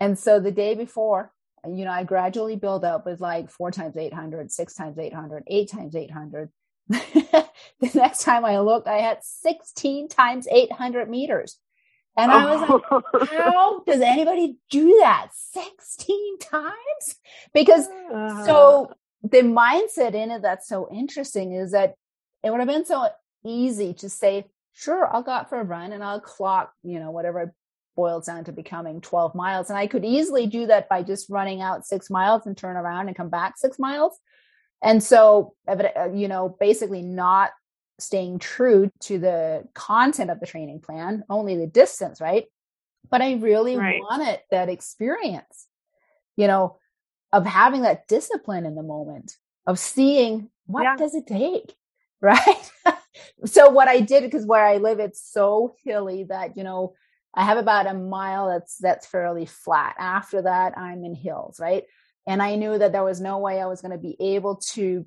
And 0.00 0.18
so 0.18 0.40
the 0.40 0.50
day 0.50 0.74
before, 0.74 1.32
you 1.66 1.84
know, 1.84 1.90
I 1.90 2.04
gradually 2.04 2.56
build 2.56 2.84
up 2.84 3.06
with 3.06 3.20
like 3.20 3.50
four 3.50 3.70
times 3.70 3.96
800, 3.96 4.52
six 4.52 4.74
times 4.74 4.98
800, 4.98 5.44
eight 5.46 5.70
times 5.70 5.96
800. 5.96 6.50
the 6.88 7.46
next 7.94 8.22
time 8.22 8.44
I 8.44 8.60
looked, 8.60 8.86
I 8.86 8.98
had 8.98 9.18
16 9.22 10.08
times 10.08 10.46
800 10.50 11.08
meters. 11.08 11.58
And 12.16 12.32
I 12.32 12.56
was 12.56 12.68
like, 12.68 13.28
how 13.30 13.80
does 13.80 14.00
anybody 14.00 14.56
do 14.70 14.98
that 15.02 15.28
16 15.34 16.38
times? 16.38 17.16
Because 17.52 17.88
uh, 18.12 18.44
so 18.46 18.92
the 19.22 19.42
mindset 19.42 20.14
in 20.14 20.30
it 20.30 20.42
that's 20.42 20.68
so 20.68 20.88
interesting 20.90 21.52
is 21.52 21.72
that 21.72 21.94
it 22.42 22.50
would 22.50 22.60
have 22.60 22.68
been 22.68 22.86
so 22.86 23.08
easy 23.44 23.92
to 23.94 24.08
say, 24.08 24.46
sure, 24.72 25.12
I'll 25.12 25.22
go 25.22 25.32
out 25.32 25.48
for 25.48 25.60
a 25.60 25.64
run 25.64 25.92
and 25.92 26.02
I'll 26.02 26.20
clock, 26.20 26.72
you 26.82 27.00
know, 27.00 27.10
whatever 27.10 27.40
it 27.40 27.50
boils 27.96 28.26
down 28.26 28.44
to 28.44 28.52
becoming 28.52 29.00
12 29.00 29.34
miles. 29.34 29.68
And 29.68 29.78
I 29.78 29.86
could 29.86 30.04
easily 30.04 30.46
do 30.46 30.66
that 30.66 30.88
by 30.88 31.02
just 31.02 31.28
running 31.28 31.60
out 31.60 31.86
six 31.86 32.08
miles 32.10 32.46
and 32.46 32.56
turn 32.56 32.76
around 32.76 33.08
and 33.08 33.16
come 33.16 33.30
back 33.30 33.54
six 33.56 33.78
miles. 33.78 34.18
And 34.82 35.02
so, 35.02 35.54
uh, 35.66 36.10
you 36.12 36.28
know, 36.28 36.56
basically 36.60 37.02
not 37.02 37.50
staying 37.98 38.38
true 38.38 38.90
to 39.00 39.18
the 39.18 39.64
content 39.74 40.30
of 40.30 40.40
the 40.40 40.46
training 40.46 40.80
plan, 40.80 41.24
only 41.28 41.56
the 41.56 41.66
distance, 41.66 42.20
right? 42.20 42.44
But 43.10 43.22
I 43.22 43.34
really 43.34 43.76
right. 43.76 44.00
wanted 44.00 44.40
that 44.50 44.68
experience, 44.68 45.66
you 46.36 46.46
know, 46.46 46.78
of 47.32 47.46
having 47.46 47.82
that 47.82 48.08
discipline 48.08 48.66
in 48.66 48.74
the 48.74 48.82
moment, 48.82 49.36
of 49.66 49.78
seeing 49.78 50.50
what 50.66 50.82
yeah. 50.82 50.96
does 50.96 51.14
it 51.14 51.26
take, 51.26 51.74
right? 52.20 52.72
so 53.44 53.70
what 53.70 53.88
I 53.88 54.00
did, 54.00 54.22
because 54.22 54.46
where 54.46 54.64
I 54.64 54.78
live, 54.78 54.98
it's 54.98 55.22
so 55.22 55.74
hilly 55.84 56.24
that, 56.24 56.56
you 56.56 56.64
know, 56.64 56.94
I 57.34 57.44
have 57.44 57.58
about 57.58 57.86
a 57.86 57.94
mile 57.94 58.48
that's 58.48 58.78
that's 58.78 59.06
fairly 59.06 59.44
flat. 59.44 59.94
After 59.98 60.42
that, 60.42 60.78
I'm 60.78 61.04
in 61.04 61.14
hills, 61.14 61.60
right? 61.60 61.84
And 62.26 62.42
I 62.42 62.56
knew 62.56 62.76
that 62.78 62.92
there 62.92 63.04
was 63.04 63.20
no 63.20 63.38
way 63.38 63.60
I 63.60 63.66
was 63.66 63.82
going 63.82 63.92
to 63.92 63.98
be 63.98 64.16
able 64.18 64.56
to 64.72 65.06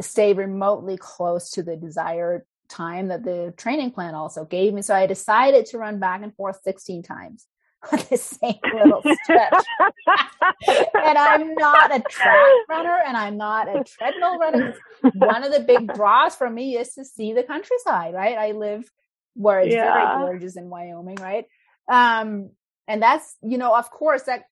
stay 0.00 0.32
remotely 0.32 0.96
close 0.96 1.50
to 1.50 1.62
the 1.62 1.76
desired 1.76 2.42
time 2.68 3.08
that 3.08 3.24
the 3.24 3.52
training 3.56 3.90
plan 3.90 4.14
also 4.14 4.44
gave 4.44 4.72
me. 4.72 4.82
So 4.82 4.94
I 4.94 5.06
decided 5.06 5.66
to 5.66 5.78
run 5.78 5.98
back 5.98 6.22
and 6.22 6.34
forth 6.34 6.60
16 6.62 7.02
times 7.02 7.46
on 7.92 7.98
the 8.10 8.16
same 8.16 8.58
little 8.74 9.02
stretch. 9.22 9.64
and 10.94 11.18
I'm 11.18 11.54
not 11.54 11.94
a 11.94 12.00
track 12.00 12.50
runner 12.68 12.98
and 13.06 13.16
I'm 13.16 13.36
not 13.36 13.68
a 13.68 13.84
treadmill 13.84 14.38
runner. 14.38 14.74
One 15.14 15.44
of 15.44 15.52
the 15.52 15.60
big 15.60 15.92
draws 15.94 16.34
for 16.34 16.48
me 16.48 16.76
is 16.76 16.94
to 16.94 17.04
see 17.04 17.32
the 17.32 17.42
countryside, 17.42 18.14
right? 18.14 18.38
I 18.38 18.52
live 18.52 18.90
where 19.34 19.60
it's 19.60 19.74
yeah. 19.74 19.92
very 19.92 20.26
gorgeous 20.26 20.56
in 20.56 20.68
Wyoming, 20.68 21.16
right? 21.16 21.46
Um, 21.90 22.50
and 22.86 23.02
that's, 23.02 23.36
you 23.42 23.58
know, 23.58 23.74
of 23.74 23.90
course, 23.90 24.22
that 24.24 24.44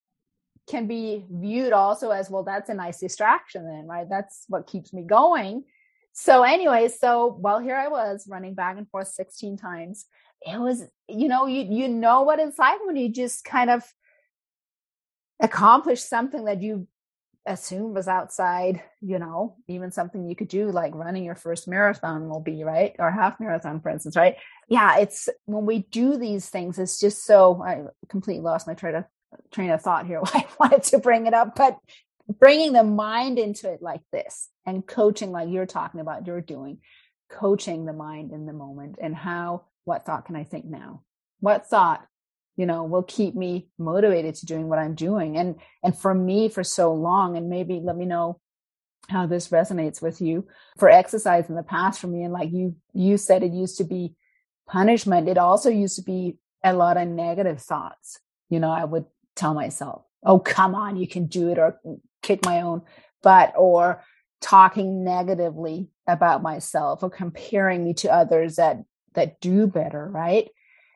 can 0.69 0.87
be 0.87 1.25
viewed 1.29 1.73
also 1.73 2.11
as 2.11 2.29
well 2.29 2.43
that's 2.43 2.69
a 2.69 2.73
nice 2.73 2.99
distraction 2.99 3.65
then 3.65 3.87
right 3.87 4.09
that's 4.09 4.45
what 4.47 4.67
keeps 4.67 4.93
me 4.93 5.01
going 5.01 5.63
so 6.13 6.43
anyway 6.43 6.87
so 6.87 7.37
well 7.39 7.59
here 7.59 7.75
i 7.75 7.87
was 7.87 8.27
running 8.29 8.53
back 8.53 8.77
and 8.77 8.89
forth 8.89 9.07
16 9.07 9.57
times 9.57 10.05
it 10.41 10.59
was 10.59 10.83
you 11.07 11.27
know 11.27 11.47
you 11.47 11.63
you 11.69 11.87
know 11.87 12.21
what 12.21 12.39
it's 12.39 12.59
like 12.59 12.79
when 12.85 12.95
you 12.95 13.09
just 13.09 13.43
kind 13.43 13.69
of 13.69 13.83
accomplish 15.41 16.01
something 16.01 16.45
that 16.45 16.61
you 16.61 16.87
assume 17.45 17.93
was 17.93 18.07
outside, 18.07 18.81
you 19.01 19.17
know, 19.17 19.55
even 19.67 19.91
something 19.91 20.27
you 20.27 20.35
could 20.35 20.47
do 20.47 20.71
like 20.71 20.93
running 20.93 21.23
your 21.23 21.35
first 21.35 21.67
marathon 21.67 22.29
will 22.29 22.41
be, 22.41 22.63
right? 22.63 22.95
Or 22.99 23.09
half 23.09 23.39
marathon, 23.39 23.81
for 23.81 23.89
instance, 23.89 24.15
right? 24.15 24.35
Yeah, 24.67 24.99
it's 24.99 25.29
when 25.45 25.65
we 25.65 25.79
do 25.79 26.17
these 26.17 26.47
things, 26.49 26.77
it's 26.77 26.99
just 26.99 27.25
so 27.25 27.61
I 27.63 27.85
completely 28.07 28.43
lost 28.43 28.67
my 28.67 28.73
train 28.75 28.95
of 28.95 29.05
train 29.51 29.69
of 29.71 29.81
thought 29.81 30.05
here. 30.05 30.21
I 30.25 30.45
wanted 30.59 30.83
to 30.83 30.99
bring 30.99 31.27
it 31.27 31.33
up, 31.33 31.55
but 31.55 31.77
bringing 32.39 32.73
the 32.73 32.83
mind 32.83 33.39
into 33.39 33.71
it 33.71 33.81
like 33.81 34.01
this 34.11 34.49
and 34.65 34.85
coaching 34.85 35.31
like 35.31 35.49
you're 35.49 35.65
talking 35.65 35.99
about, 35.99 36.27
you're 36.27 36.41
doing, 36.41 36.79
coaching 37.29 37.85
the 37.85 37.93
mind 37.93 38.31
in 38.31 38.45
the 38.45 38.53
moment 38.53 38.97
and 39.01 39.15
how, 39.15 39.65
what 39.85 40.05
thought 40.05 40.25
can 40.25 40.35
I 40.35 40.43
think 40.43 40.65
now? 40.65 41.01
What 41.39 41.67
thought 41.67 42.05
you 42.59 42.65
know 42.65 42.83
will 42.83 43.03
keep 43.03 43.35
me 43.35 43.69
motivated 43.77 44.35
to 44.35 44.45
doing 44.45 44.67
what 44.67 44.79
i'm 44.79 44.93
doing 44.93 45.37
and 45.37 45.55
and 45.81 45.97
for 45.97 46.13
me 46.13 46.49
for 46.49 46.61
so 46.61 46.93
long 46.93 47.37
and 47.37 47.49
maybe 47.49 47.79
let 47.81 47.95
me 47.95 48.05
know 48.05 48.37
how 49.09 49.25
this 49.25 49.47
resonates 49.47 50.01
with 50.01 50.19
you 50.19 50.45
for 50.77 50.89
exercise 50.89 51.47
in 51.47 51.55
the 51.55 51.63
past 51.63 52.01
for 52.01 52.07
me 52.07 52.21
and 52.23 52.33
like 52.33 52.51
you 52.51 52.75
you 52.93 53.17
said 53.17 53.43
it 53.43 53.53
used 53.53 53.77
to 53.77 53.85
be 53.85 54.13
punishment 54.67 55.29
it 55.29 55.37
also 55.37 55.69
used 55.69 55.95
to 55.95 56.03
be 56.03 56.37
a 56.61 56.73
lot 56.73 56.97
of 56.97 57.07
negative 57.07 57.61
thoughts 57.61 58.19
you 58.49 58.59
know 58.59 58.69
i 58.69 58.83
would 58.83 59.05
tell 59.35 59.53
myself 59.53 60.03
oh 60.25 60.39
come 60.39 60.75
on 60.75 60.97
you 60.97 61.07
can 61.07 61.25
do 61.25 61.49
it 61.49 61.57
or 61.57 61.79
kick 62.21 62.43
my 62.45 62.61
own 62.61 62.81
butt 63.23 63.53
or 63.57 64.03
talking 64.41 65.03
negatively 65.03 65.89
about 66.07 66.41
myself 66.41 67.03
or 67.03 67.09
comparing 67.09 67.83
me 67.83 67.93
to 67.93 68.11
others 68.11 68.55
that 68.55 68.77
that 69.13 69.39
do 69.41 69.67
better 69.67 70.07
right 70.09 70.49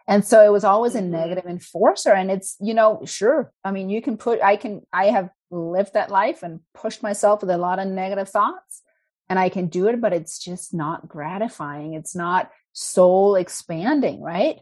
and 0.08 0.26
so 0.26 0.44
it 0.46 0.52
was 0.52 0.64
always 0.64 0.96
a 0.96 1.00
mm-hmm. 1.00 1.12
negative 1.12 1.46
enforcer 1.46 2.12
and 2.12 2.32
it's 2.32 2.56
you 2.60 2.74
know 2.74 3.02
sure 3.06 3.52
i 3.64 3.72
mean 3.72 3.90
you 3.90 4.02
can 4.02 4.18
put 4.18 4.42
i 4.42 4.56
can 4.56 4.82
i 4.92 5.06
have 5.06 5.30
lived 5.52 5.94
that 5.94 6.10
life 6.10 6.44
and 6.44 6.60
pushed 6.74 7.04
myself 7.04 7.42
with 7.42 7.50
a 7.50 7.58
lot 7.58 7.80
of 7.80 7.88
negative 7.88 8.30
thoughts 8.30 8.82
and 9.30 9.38
i 9.38 9.50
can 9.50 9.68
do 9.68 9.88
it 9.88 10.02
but 10.02 10.14
it's 10.14 10.40
just 10.40 10.74
not 10.74 11.08
gratifying 11.08 11.94
it's 11.94 12.16
not 12.16 12.50
soul 12.74 13.36
expanding 13.36 14.22
right 14.22 14.60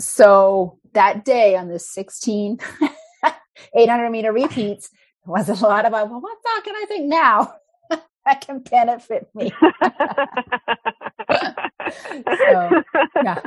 so 0.00 0.78
that 0.92 1.24
day 1.24 1.56
on 1.56 1.68
the 1.68 1.78
16 1.78 2.58
800 3.74 4.10
meter 4.10 4.32
repeats 4.32 4.90
was 5.24 5.48
a 5.48 5.54
lot 5.54 5.86
about 5.86 6.10
well 6.10 6.20
what 6.20 6.38
thought 6.42 6.64
can 6.64 6.76
i 6.76 6.84
think 6.86 7.06
now 7.06 7.54
that 8.24 8.40
can 8.40 8.60
benefit 8.60 9.28
me 9.34 9.52
so 12.48 12.82
yeah 13.22 13.40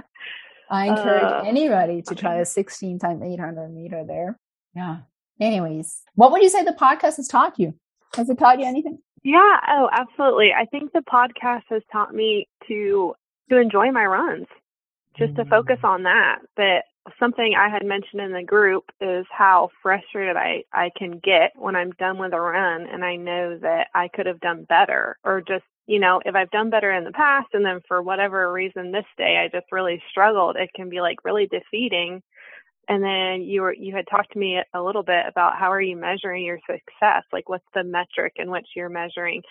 I 0.69 0.87
encourage 0.87 1.23
uh, 1.23 1.43
anybody 1.45 2.01
to 2.03 2.15
try 2.15 2.35
a 2.35 2.45
16 2.45 2.99
times 2.99 3.23
800 3.23 3.69
meter 3.69 4.03
there. 4.05 4.39
Yeah. 4.75 4.97
Anyways, 5.39 6.03
what 6.15 6.31
would 6.31 6.43
you 6.43 6.49
say 6.49 6.63
the 6.63 6.71
podcast 6.71 7.17
has 7.17 7.27
taught 7.27 7.57
you? 7.57 7.73
Has 8.15 8.29
it 8.29 8.37
taught 8.37 8.59
you 8.59 8.65
anything? 8.65 8.99
Yeah. 9.23 9.57
Oh, 9.67 9.89
absolutely. 9.91 10.51
I 10.53 10.65
think 10.65 10.91
the 10.91 11.01
podcast 11.01 11.63
has 11.69 11.81
taught 11.91 12.13
me 12.13 12.47
to 12.67 13.13
to 13.49 13.57
enjoy 13.57 13.91
my 13.91 14.05
runs, 14.05 14.45
just 15.17 15.33
mm-hmm. 15.33 15.43
to 15.43 15.49
focus 15.49 15.79
mm. 15.83 15.89
on 15.89 16.03
that. 16.03 16.39
But 16.55 16.83
something 17.19 17.55
I 17.55 17.69
had 17.69 17.85
mentioned 17.85 18.21
in 18.21 18.31
the 18.33 18.43
group 18.43 18.85
is 19.01 19.25
how 19.31 19.69
frustrated 19.81 20.35
I 20.37 20.63
I 20.73 20.91
can 20.97 21.19
get 21.19 21.53
when 21.55 21.75
I'm 21.75 21.91
done 21.91 22.17
with 22.17 22.33
a 22.33 22.39
run 22.41 22.87
and 22.87 23.03
I 23.05 23.15
know 23.15 23.57
that 23.59 23.87
I 23.95 24.09
could 24.09 24.25
have 24.25 24.39
done 24.39 24.65
better 24.65 25.17
or 25.23 25.41
just 25.41 25.63
you 25.87 25.99
know, 25.99 26.21
if 26.23 26.35
I've 26.35 26.51
done 26.51 26.69
better 26.69 26.91
in 26.93 27.03
the 27.03 27.11
past 27.11 27.47
and 27.53 27.65
then 27.65 27.81
for 27.87 28.01
whatever 28.03 28.53
reason 28.53 28.91
this 28.91 29.07
day 29.17 29.37
I 29.43 29.47
just 29.55 29.71
really 29.71 30.01
struggled, 30.11 30.55
it 30.55 30.69
can 30.75 30.87
be 30.87 31.01
like 31.01 31.25
really 31.25 31.47
defeating. 31.47 32.21
And 32.87 33.03
then 33.03 33.41
you 33.41 33.61
were 33.61 33.73
you 33.73 33.95
had 33.95 34.05
talked 34.09 34.33
to 34.33 34.39
me 34.39 34.59
a 34.73 34.81
little 34.81 35.03
bit 35.03 35.25
about 35.27 35.57
how 35.57 35.71
are 35.71 35.81
you 35.81 35.95
measuring 35.95 36.45
your 36.45 36.59
success? 36.67 37.23
Like 37.33 37.49
what's 37.49 37.65
the 37.73 37.83
metric 37.83 38.33
in 38.37 38.51
which 38.51 38.67
you're 38.75 38.89
measuring 38.89 39.41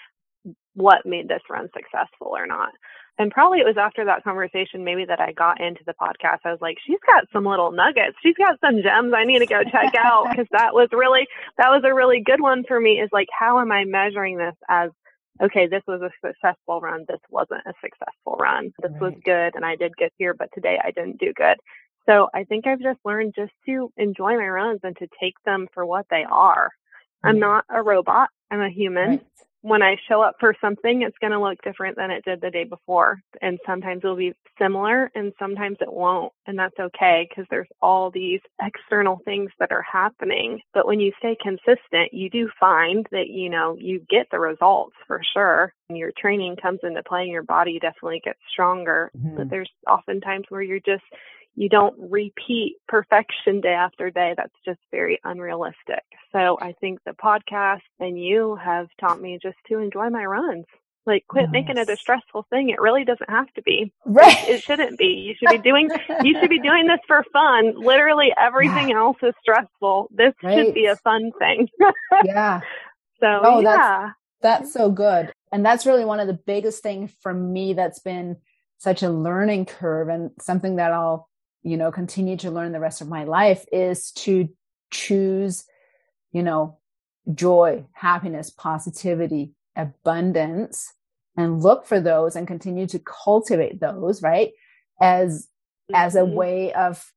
what 0.75 1.07
made 1.07 1.29
this 1.29 1.43
run 1.51 1.69
successful 1.75 2.29
or 2.37 2.47
not? 2.47 2.71
And 3.19 3.33
probably 3.33 3.59
it 3.59 3.67
was 3.67 3.77
after 3.77 4.05
that 4.05 4.23
conversation 4.23 4.85
maybe 4.85 5.05
that 5.05 5.21
I 5.21 5.33
got 5.33 5.61
into 5.61 5.83
the 5.85 5.95
podcast. 6.01 6.39
I 6.45 6.53
was 6.53 6.61
like, 6.61 6.77
she's 6.87 7.01
got 7.05 7.25
some 7.33 7.45
little 7.45 7.73
nuggets. 7.73 8.17
She's 8.23 8.37
got 8.37 8.61
some 8.61 8.81
gems 8.81 9.13
I 9.15 9.25
need 9.25 9.41
to 9.41 9.47
go 9.47 9.65
check 9.65 9.95
out 9.99 10.29
because 10.31 10.47
that 10.53 10.73
was 10.73 10.89
really 10.93 11.27
that 11.59 11.71
was 11.71 11.83
a 11.85 11.95
really 11.95 12.23
good 12.25 12.41
one 12.41 12.63
for 12.67 12.79
me 12.79 13.01
is 13.01 13.11
like 13.13 13.29
how 13.37 13.59
am 13.59 13.73
I 13.73 13.85
measuring 13.85 14.39
this 14.39 14.55
as 14.69 14.91
okay, 15.43 15.67
this 15.67 15.83
was 15.87 16.01
a 16.01 16.11
successful 16.25 16.81
run. 16.81 17.05
This 17.09 17.21
wasn't 17.29 17.63
a 17.67 17.73
successful 17.81 18.37
run. 18.39 18.73
This 18.81 18.93
right. 18.93 19.01
was 19.01 19.15
good 19.25 19.55
and 19.57 19.65
I 19.65 19.75
did 19.75 19.97
get 19.97 20.13
here, 20.17 20.35
but 20.35 20.51
today 20.55 20.79
I 20.83 20.93
didn't 20.93 21.19
do 21.19 21.33
good. 21.33 21.57
So 22.09 22.29
I 22.33 22.45
think 22.45 22.67
I've 22.67 22.81
just 22.81 23.01
learned 23.05 23.35
just 23.37 23.53
to 23.67 23.93
enjoy 23.97 24.37
my 24.37 24.49
runs 24.49 24.81
and 24.85 24.97
to 24.97 25.09
take 25.21 25.35
them 25.45 25.67
for 25.75 25.85
what 25.85 26.07
they 26.11 26.25
are. 26.31 26.71
I'm 27.25 27.41
not 27.41 27.65
a 27.69 27.83
robot. 27.83 28.29
I'm 28.51 28.61
a 28.61 28.71
human. 28.71 29.09
Right 29.09 29.27
when 29.63 29.83
I 29.83 29.97
show 30.09 30.23
up 30.23 30.37
for 30.39 30.55
something, 30.61 31.03
it's 31.03 31.19
going 31.19 31.33
to 31.33 31.41
look 31.41 31.61
different 31.63 31.97
than 31.97 32.11
it 32.11 32.25
did 32.25 32.41
the 32.41 32.51
day 32.51 32.65
before. 32.65 33.21
And 33.43 33.59
sometimes 33.67 34.03
it'll 34.05 34.17
be 34.17 34.35
similar 34.59 35.11
and 35.15 35.33
sometimes 35.39 35.79
it 35.81 35.93
won't. 35.93 36.33
And 36.47 36.59
that's 36.59 36.79
okay 36.79 37.27
because 37.29 37.47
there's 37.51 37.69
all 37.83 38.11
these 38.11 38.41
external 38.63 39.21
things 39.25 39.51
that 39.59 39.73
are 39.73 39.83
happening. 39.83 40.61
But 40.73 40.87
when 40.87 41.01
you 41.01 41.13
stay 41.19 41.37
consistent, 41.41 42.13
you 42.13 42.31
do 42.31 42.49
find 42.59 43.07
that, 43.11 43.29
you 43.29 43.51
know, 43.51 43.77
you 43.79 44.01
get 44.09 44.29
the 44.31 44.39
results 44.39 44.95
for 45.07 45.21
sure. 45.35 45.73
And 45.89 45.99
your 45.99 46.13
training 46.17 46.57
comes 46.57 46.81
into 46.83 47.03
play 47.03 47.23
and 47.23 47.31
your 47.31 47.43
body 47.43 47.79
definitely 47.81 48.21
gets 48.25 48.39
stronger. 48.51 49.11
Mm-hmm. 49.17 49.37
But 49.37 49.51
there's 49.51 49.71
often 49.87 50.21
times 50.21 50.47
where 50.51 50.63
you're 50.63 50.81
just, 50.81 51.05
you 51.59 51.69
don't 51.69 51.97
repeat 51.99 52.77
perfection 52.87 53.61
day 53.61 53.73
after 53.73 54.11
day. 54.11 54.33
That's 54.37 54.55
just 54.65 54.79
very 54.93 55.19
unrealistic. 55.25 56.05
So 56.31 56.57
I 56.61 56.73
think 56.81 57.01
the 57.05 57.11
podcast 57.11 57.81
and 57.99 58.17
you 58.17 58.57
have 58.63 58.87
taught 59.01 59.21
me 59.21 59.41
just 59.43 59.57
to 59.69 59.79
enjoy 59.79 60.09
my 60.09 60.25
runs. 60.25 60.67
Like 61.05 61.25
quit 61.27 61.47
nice. 61.47 61.53
making 61.53 61.79
it 61.79 61.89
a 61.89 61.97
stressful 61.97 62.47
thing. 62.49 62.69
It 62.69 62.81
really 62.81 63.05
doesn't 63.05 63.29
have 63.29 63.53
to 63.55 63.63
be. 63.63 63.93
Right. 64.07 64.49
It, 64.49 64.63
shouldn't 64.63 64.99
be. 64.99 65.07
You 65.07 65.35
should 65.35 65.61
be 65.61 65.69
doing 65.69 65.91
you 66.23 66.39
should 66.39 66.51
be 66.51 66.61
doing 66.61 66.87
this 66.87 67.01
for 67.09 67.25
fun. 67.33 67.75
Literally 67.77 68.29
everything 68.39 68.93
else 68.93 69.17
is 69.23 69.35
stressful. 69.41 70.11
This 70.13 70.35
right. 70.45 70.67
should 70.67 70.75
be 70.75 70.87
a 70.87 70.97
fun 70.97 71.33
thing. 71.39 71.69
yeah. 72.25 72.61
So 73.21 73.27
oh, 73.27 73.61
yeah. 73.61 74.11
That's, 74.41 74.63
that's 74.63 74.73
so 74.73 74.93
good. 74.93 75.33
And 75.51 75.67
that's 75.67 75.87
really 75.87 76.05
one 76.05 76.21
of 76.21 76.29
the 76.29 76.39
biggest 76.47 76.85
things 76.85 77.11
for 77.21 77.35
me 77.35 77.73
that's 77.73 77.99
been 77.99 78.37
such 78.77 79.03
a 79.03 79.11
learning 79.11 79.67
curve 79.67 80.09
and 80.09 80.31
something 80.41 80.77
that 80.77 80.93
I'll 80.93 81.29
you 81.63 81.77
know 81.77 81.91
continue 81.91 82.37
to 82.37 82.51
learn 82.51 82.73
the 82.73 82.81
rest 82.81 83.01
of 83.01 83.09
my 83.09 83.25
life 83.25 83.65
is 83.73 84.13
to 84.13 84.49
choose 84.91 85.65
you 86.33 86.43
know 86.43 86.79
joy 87.35 87.85
happiness 87.93 88.51
positivity 88.51 89.53
abundance 89.77 90.95
and 91.37 91.63
look 91.63 91.87
for 91.87 92.01
those 92.01 92.37
and 92.37 92.47
continue 92.47 92.87
to 92.87 92.99
cultivate 92.99 93.81
those 93.81 94.23
right 94.23 94.53
as 95.01 95.49
mm-hmm. 95.91 95.95
as 95.95 96.15
a 96.15 96.21
mm-hmm. 96.21 96.35
way 96.35 96.73
of 96.73 97.13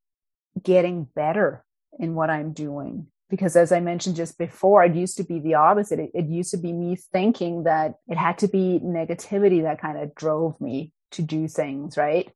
getting 0.61 1.07
better 1.15 1.63
in 1.99 2.13
what 2.15 2.29
i'm 2.29 2.51
doing 2.51 3.07
because 3.29 3.55
as 3.55 3.71
i 3.71 3.79
mentioned 3.79 4.15
just 4.15 4.37
before 4.37 4.83
it 4.83 4.95
used 4.95 5.17
to 5.17 5.23
be 5.23 5.39
the 5.39 5.53
opposite 5.53 5.99
it, 5.99 6.11
it 6.13 6.25
used 6.27 6.51
to 6.51 6.57
be 6.57 6.73
me 6.73 6.95
thinking 6.95 7.63
that 7.63 7.95
it 8.07 8.17
had 8.17 8.37
to 8.37 8.47
be 8.47 8.79
negativity 8.83 9.63
that 9.63 9.79
kind 9.79 9.97
of 9.97 10.13
drove 10.13 10.59
me 10.59 10.91
to 11.11 11.21
do 11.21 11.47
things 11.47 11.95
right 11.97 12.31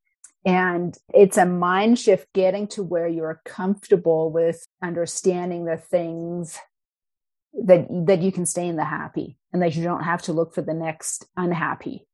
and 0.46 0.96
it's 1.14 1.38
a 1.38 1.46
mind 1.46 1.98
shift 1.98 2.32
getting 2.34 2.68
to 2.70 2.84
where 2.84 3.08
you're 3.08 3.42
comfortable 3.46 4.32
with 4.32 4.68
understanding 4.82 5.66
the 5.66 5.78
things 5.78 6.60
that 7.66 7.88
that 8.06 8.22
you 8.22 8.32
can 8.32 8.46
stay 8.46 8.68
in 8.68 8.76
the 8.76 8.86
happy 8.86 9.38
and 9.52 9.62
that 9.62 9.76
you 9.76 9.84
don't 9.84 10.04
have 10.04 10.22
to 10.24 10.34
look 10.34 10.54
for 10.54 10.62
the 10.62 10.74
next 10.74 11.26
unhappy, 11.36 12.06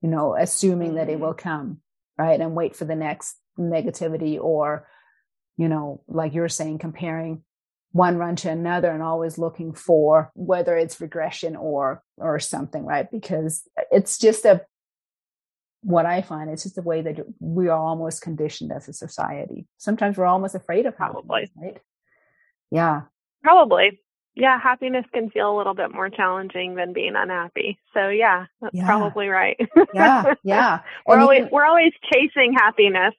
you 0.00 0.08
know, 0.08 0.36
assuming 0.36 0.94
that 0.94 1.08
it 1.08 1.14
mm-hmm. 1.14 1.22
will 1.22 1.34
come, 1.34 1.80
right? 2.16 2.40
And 2.40 2.54
wait 2.54 2.76
for 2.76 2.84
the 2.84 2.94
next 2.94 3.36
negativity 3.58 4.38
or, 4.40 4.86
you 5.56 5.68
know, 5.68 6.02
like 6.06 6.34
you're 6.34 6.48
saying, 6.48 6.78
comparing 6.78 7.42
one 7.92 8.16
run 8.16 8.36
to 8.36 8.50
another 8.50 8.90
and 8.90 9.02
always 9.02 9.38
looking 9.38 9.72
for 9.72 10.30
whether 10.34 10.76
it's 10.76 11.00
regression 11.00 11.56
or 11.56 12.02
or 12.16 12.40
something 12.40 12.84
right 12.86 13.10
because 13.10 13.68
it's 13.90 14.18
just 14.18 14.46
a 14.46 14.62
what 15.82 16.06
I 16.06 16.22
find 16.22 16.50
is 16.50 16.62
just 16.62 16.76
the 16.76 16.82
way 16.82 17.02
that 17.02 17.24
we 17.40 17.68
are 17.68 17.78
almost 17.78 18.22
conditioned 18.22 18.72
as 18.72 18.88
a 18.88 18.92
society. 18.92 19.66
Sometimes 19.78 20.16
we're 20.16 20.26
almost 20.26 20.54
afraid 20.54 20.86
of 20.86 20.96
probably 20.96 21.50
right? 21.60 21.78
Yeah, 22.70 23.02
probably. 23.42 24.00
Yeah, 24.34 24.58
happiness 24.58 25.04
can 25.12 25.28
feel 25.28 25.54
a 25.54 25.58
little 25.58 25.74
bit 25.74 25.92
more 25.92 26.08
challenging 26.08 26.74
than 26.74 26.94
being 26.94 27.14
unhappy. 27.16 27.78
So 27.92 28.08
yeah, 28.08 28.46
that's 28.62 28.74
yeah. 28.74 28.86
probably 28.86 29.28
right. 29.28 29.58
yeah, 29.92 30.34
yeah. 30.42 30.80
we're 31.06 31.14
and 31.14 31.22
always 31.22 31.38
even, 31.38 31.50
we're 31.52 31.66
always 31.66 31.92
chasing 32.12 32.54
happiness. 32.54 33.14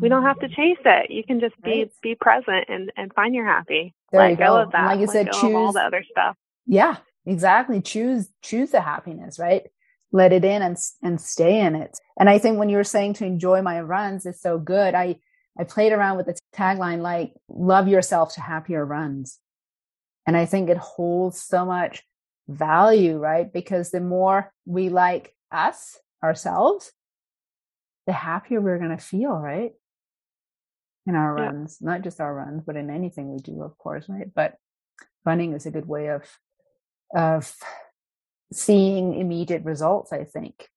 We 0.00 0.08
don't 0.08 0.22
have 0.22 0.40
to 0.40 0.48
mm. 0.48 0.56
chase 0.56 0.78
it. 0.84 1.10
You 1.10 1.22
can 1.22 1.38
just 1.38 1.60
be 1.62 1.80
right. 1.80 1.92
be 2.02 2.14
present 2.14 2.64
and 2.68 2.90
and 2.96 3.12
find 3.12 3.34
you're 3.34 3.46
happy. 3.46 3.94
There 4.10 4.22
Let 4.22 4.30
you 4.30 4.36
go. 4.36 4.46
go 4.46 4.62
of 4.62 4.72
that. 4.72 4.78
And 4.78 4.86
like 4.86 5.00
you 5.00 5.06
Let 5.06 5.12
said, 5.12 5.32
choose 5.32 5.54
all 5.54 5.72
the 5.72 5.80
other 5.80 6.04
stuff. 6.10 6.36
Yeah, 6.66 6.96
exactly. 7.26 7.82
Choose 7.82 8.28
choose 8.42 8.70
the 8.70 8.80
happiness, 8.80 9.38
right? 9.38 9.64
Let 10.12 10.32
it 10.32 10.44
in 10.44 10.62
and 10.62 10.76
and 11.02 11.20
stay 11.20 11.60
in 11.60 11.74
it. 11.74 11.98
And 12.18 12.28
I 12.28 12.38
think 12.38 12.58
when 12.58 12.68
you 12.68 12.76
were 12.76 12.84
saying 12.84 13.14
to 13.14 13.26
enjoy 13.26 13.62
my 13.62 13.80
runs 13.80 14.26
is 14.26 14.40
so 14.40 14.58
good. 14.58 14.94
I 14.94 15.16
I 15.58 15.64
played 15.64 15.92
around 15.92 16.16
with 16.16 16.26
the 16.26 16.38
tagline 16.54 17.00
like 17.00 17.32
love 17.48 17.88
yourself 17.88 18.34
to 18.34 18.40
happier 18.40 18.84
runs. 18.84 19.38
And 20.26 20.36
I 20.36 20.44
think 20.44 20.68
it 20.68 20.76
holds 20.76 21.40
so 21.40 21.64
much 21.64 22.02
value, 22.48 23.16
right? 23.16 23.50
Because 23.52 23.90
the 23.90 24.00
more 24.00 24.52
we 24.64 24.88
like 24.88 25.34
us, 25.52 25.98
ourselves, 26.22 26.92
the 28.06 28.12
happier 28.12 28.60
we're 28.60 28.78
going 28.78 28.96
to 28.96 29.02
feel, 29.02 29.32
right? 29.32 29.72
In 31.06 31.14
our 31.14 31.38
yeah. 31.38 31.46
runs, 31.46 31.78
not 31.80 32.02
just 32.02 32.20
our 32.20 32.34
runs, 32.34 32.62
but 32.66 32.76
in 32.76 32.90
anything 32.90 33.32
we 33.32 33.38
do, 33.38 33.62
of 33.62 33.78
course, 33.78 34.08
right? 34.08 34.28
But 34.34 34.56
running 35.24 35.52
is 35.52 35.66
a 35.66 35.70
good 35.70 35.86
way 35.86 36.08
of, 36.08 36.22
of 37.14 37.54
seeing 38.52 39.14
immediate 39.14 39.64
results, 39.64 40.12
I 40.12 40.24
think, 40.24 40.68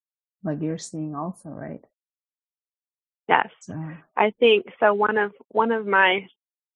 like 0.44 0.62
you're 0.62 0.78
seeing 0.78 1.16
also, 1.16 1.50
right? 1.50 1.84
Yes. 3.28 3.50
So. 3.62 3.76
I 4.18 4.32
think 4.40 4.66
so 4.80 4.94
one 4.94 5.18
of 5.18 5.32
one 5.50 5.72
of 5.72 5.86
my 5.86 6.28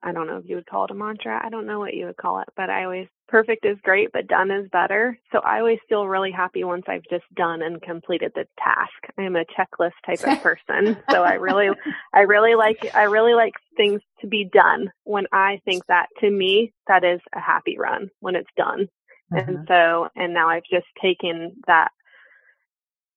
I 0.04 0.12
don't 0.12 0.28
know 0.28 0.38
if 0.38 0.48
you 0.48 0.58
would 0.58 0.68
call 0.68 0.86
it 0.86 0.92
a 0.92 0.94
mantra. 0.94 1.42
I 1.44 1.50
don't 1.50 1.66
know 1.66 1.80
what 1.80 1.94
you 1.94 2.08
would 2.08 2.18
call 2.18 2.40
it, 2.42 2.50
but 2.58 2.70
I 2.70 2.84
always 2.84 3.08
perfect 3.30 3.66
is 3.66 3.78
great, 3.84 4.12
but 4.12 4.28
done 4.28 4.52
is 4.52 4.68
better. 4.70 5.18
So 5.32 5.40
I 5.40 5.60
always 5.60 5.80
feel 5.88 6.08
really 6.08 6.32
happy 6.32 6.64
once 6.64 6.84
I've 6.88 7.06
just 7.10 7.24
done 7.36 7.62
and 7.62 7.82
completed 7.82 8.34
the 8.36 8.46
task. 8.60 8.92
I 9.18 9.24
am 9.24 9.36
a 9.36 9.46
checklist 9.46 9.94
type 10.06 10.20
of 10.28 10.44
person. 10.44 10.98
so 11.10 11.24
I 11.24 11.34
really 11.34 11.70
I 12.14 12.22
really 12.22 12.56
like 12.56 12.94
I 12.94 13.04
really 13.04 13.34
like 13.34 13.54
things 13.78 14.02
to 14.22 14.28
be 14.28 14.44
done. 14.52 14.92
When 15.06 15.26
I 15.32 15.62
think 15.66 15.86
that 15.88 16.08
to 16.20 16.30
me 16.30 16.74
that 16.88 17.04
is 17.04 17.22
a 17.34 17.40
happy 17.40 17.78
run 17.78 18.10
when 18.20 18.36
it's 18.36 18.52
done. 18.58 18.90
Mm-hmm. 19.32 19.50
And 19.50 19.68
so 19.68 20.10
and 20.16 20.34
now 20.34 20.50
I've 20.50 20.64
just 20.70 20.88
taken 21.02 21.56
that 21.68 21.92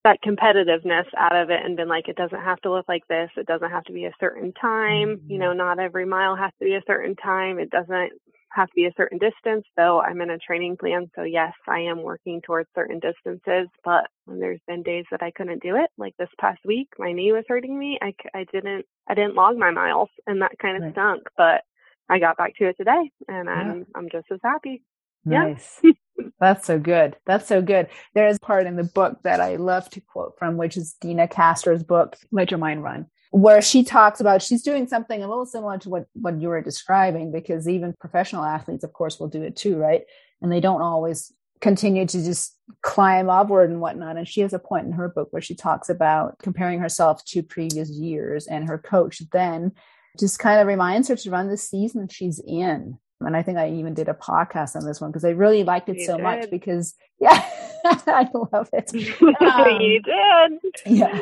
that 0.04 0.22
competitiveness 0.24 1.06
out 1.18 1.34
of 1.34 1.50
it 1.50 1.60
and 1.64 1.76
been 1.76 1.88
like, 1.88 2.06
it 2.06 2.14
doesn't 2.16 2.42
have 2.42 2.60
to 2.60 2.70
look 2.70 2.86
like 2.88 3.02
this. 3.08 3.28
It 3.36 3.46
doesn't 3.46 3.70
have 3.70 3.82
to 3.84 3.92
be 3.92 4.04
a 4.04 4.12
certain 4.20 4.52
time. 4.52 5.16
Mm-hmm. 5.16 5.30
You 5.32 5.38
know, 5.38 5.52
not 5.52 5.80
every 5.80 6.06
mile 6.06 6.36
has 6.36 6.52
to 6.60 6.64
be 6.64 6.74
a 6.74 6.82
certain 6.86 7.16
time. 7.16 7.58
It 7.58 7.70
doesn't 7.70 8.12
have 8.50 8.68
to 8.68 8.74
be 8.76 8.84
a 8.86 8.92
certain 8.96 9.18
distance, 9.18 9.64
though 9.76 10.00
I'm 10.00 10.20
in 10.20 10.30
a 10.30 10.38
training 10.38 10.76
plan. 10.76 11.10
So 11.16 11.24
yes, 11.24 11.52
I 11.68 11.80
am 11.80 12.02
working 12.02 12.40
towards 12.40 12.68
certain 12.72 13.00
distances, 13.00 13.68
but 13.84 14.06
when 14.26 14.38
there's 14.38 14.60
been 14.68 14.84
days 14.84 15.04
that 15.10 15.24
I 15.24 15.32
couldn't 15.32 15.62
do 15.62 15.74
it, 15.74 15.90
like 15.98 16.14
this 16.18 16.28
past 16.40 16.60
week, 16.64 16.88
my 16.98 17.12
knee 17.12 17.32
was 17.32 17.44
hurting 17.48 17.76
me. 17.76 17.98
I, 18.00 18.14
I 18.32 18.46
didn't, 18.52 18.86
I 19.08 19.14
didn't 19.14 19.34
log 19.34 19.58
my 19.58 19.72
miles 19.72 20.08
and 20.28 20.40
that 20.40 20.58
kind 20.62 20.76
of 20.76 20.84
right. 20.84 20.92
stunk, 20.92 21.24
but 21.36 21.62
I 22.08 22.20
got 22.20 22.36
back 22.36 22.54
to 22.58 22.68
it 22.68 22.76
today 22.76 23.10
and 23.26 23.50
I'm. 23.50 23.86
I'm 23.94 24.08
just 24.10 24.26
as 24.32 24.38
happy. 24.44 24.82
Nice. 25.26 25.80
Yeah. 25.82 25.92
That's 26.40 26.66
so 26.66 26.78
good. 26.78 27.16
That's 27.26 27.46
so 27.46 27.62
good. 27.62 27.88
There 28.14 28.28
is 28.28 28.38
part 28.38 28.66
in 28.66 28.76
the 28.76 28.84
book 28.84 29.22
that 29.24 29.40
I 29.40 29.56
love 29.56 29.88
to 29.90 30.00
quote 30.00 30.38
from, 30.38 30.56
which 30.56 30.76
is 30.76 30.94
Deena 31.00 31.28
Kastor's 31.28 31.82
book, 31.82 32.16
Let 32.30 32.50
Your 32.50 32.58
Mind 32.58 32.82
Run, 32.82 33.06
where 33.30 33.60
she 33.60 33.84
talks 33.84 34.20
about 34.20 34.42
she's 34.42 34.62
doing 34.62 34.86
something 34.86 35.22
a 35.22 35.28
little 35.28 35.46
similar 35.46 35.78
to 35.78 35.88
what, 35.88 36.06
what 36.14 36.40
you 36.40 36.48
were 36.48 36.62
describing, 36.62 37.32
because 37.32 37.68
even 37.68 37.94
professional 38.00 38.44
athletes, 38.44 38.84
of 38.84 38.92
course, 38.92 39.18
will 39.18 39.28
do 39.28 39.42
it 39.42 39.56
too, 39.56 39.76
right? 39.76 40.02
And 40.40 40.52
they 40.52 40.60
don't 40.60 40.82
always 40.82 41.32
continue 41.60 42.06
to 42.06 42.24
just 42.24 42.54
climb 42.82 43.30
upward 43.30 43.70
and 43.70 43.80
whatnot. 43.80 44.16
And 44.16 44.28
she 44.28 44.42
has 44.42 44.52
a 44.52 44.58
point 44.58 44.86
in 44.86 44.92
her 44.92 45.08
book 45.08 45.28
where 45.30 45.42
she 45.42 45.54
talks 45.54 45.88
about 45.88 46.38
comparing 46.42 46.80
herself 46.80 47.24
to 47.26 47.42
previous 47.42 47.90
years, 47.90 48.46
and 48.46 48.68
her 48.68 48.78
coach 48.78 49.22
then 49.32 49.72
just 50.18 50.38
kind 50.38 50.60
of 50.60 50.66
reminds 50.66 51.08
her 51.08 51.16
to 51.16 51.30
run 51.30 51.48
the 51.48 51.56
season 51.56 52.08
she's 52.08 52.40
in 52.46 52.98
and 53.20 53.36
I 53.36 53.42
think 53.42 53.58
I 53.58 53.70
even 53.70 53.94
did 53.94 54.08
a 54.08 54.14
podcast 54.14 54.76
on 54.76 54.84
this 54.84 55.00
one 55.00 55.10
because 55.10 55.24
I 55.24 55.30
really 55.30 55.64
liked 55.64 55.88
it 55.88 55.98
you 55.98 56.06
so 56.06 56.16
did. 56.16 56.22
much 56.22 56.50
because, 56.50 56.94
yeah, 57.20 57.42
I 57.84 58.28
love 58.52 58.68
it. 58.72 58.90
Um, 59.40 59.80
you 59.80 60.02
did. 60.02 60.72
Yeah. 60.84 61.18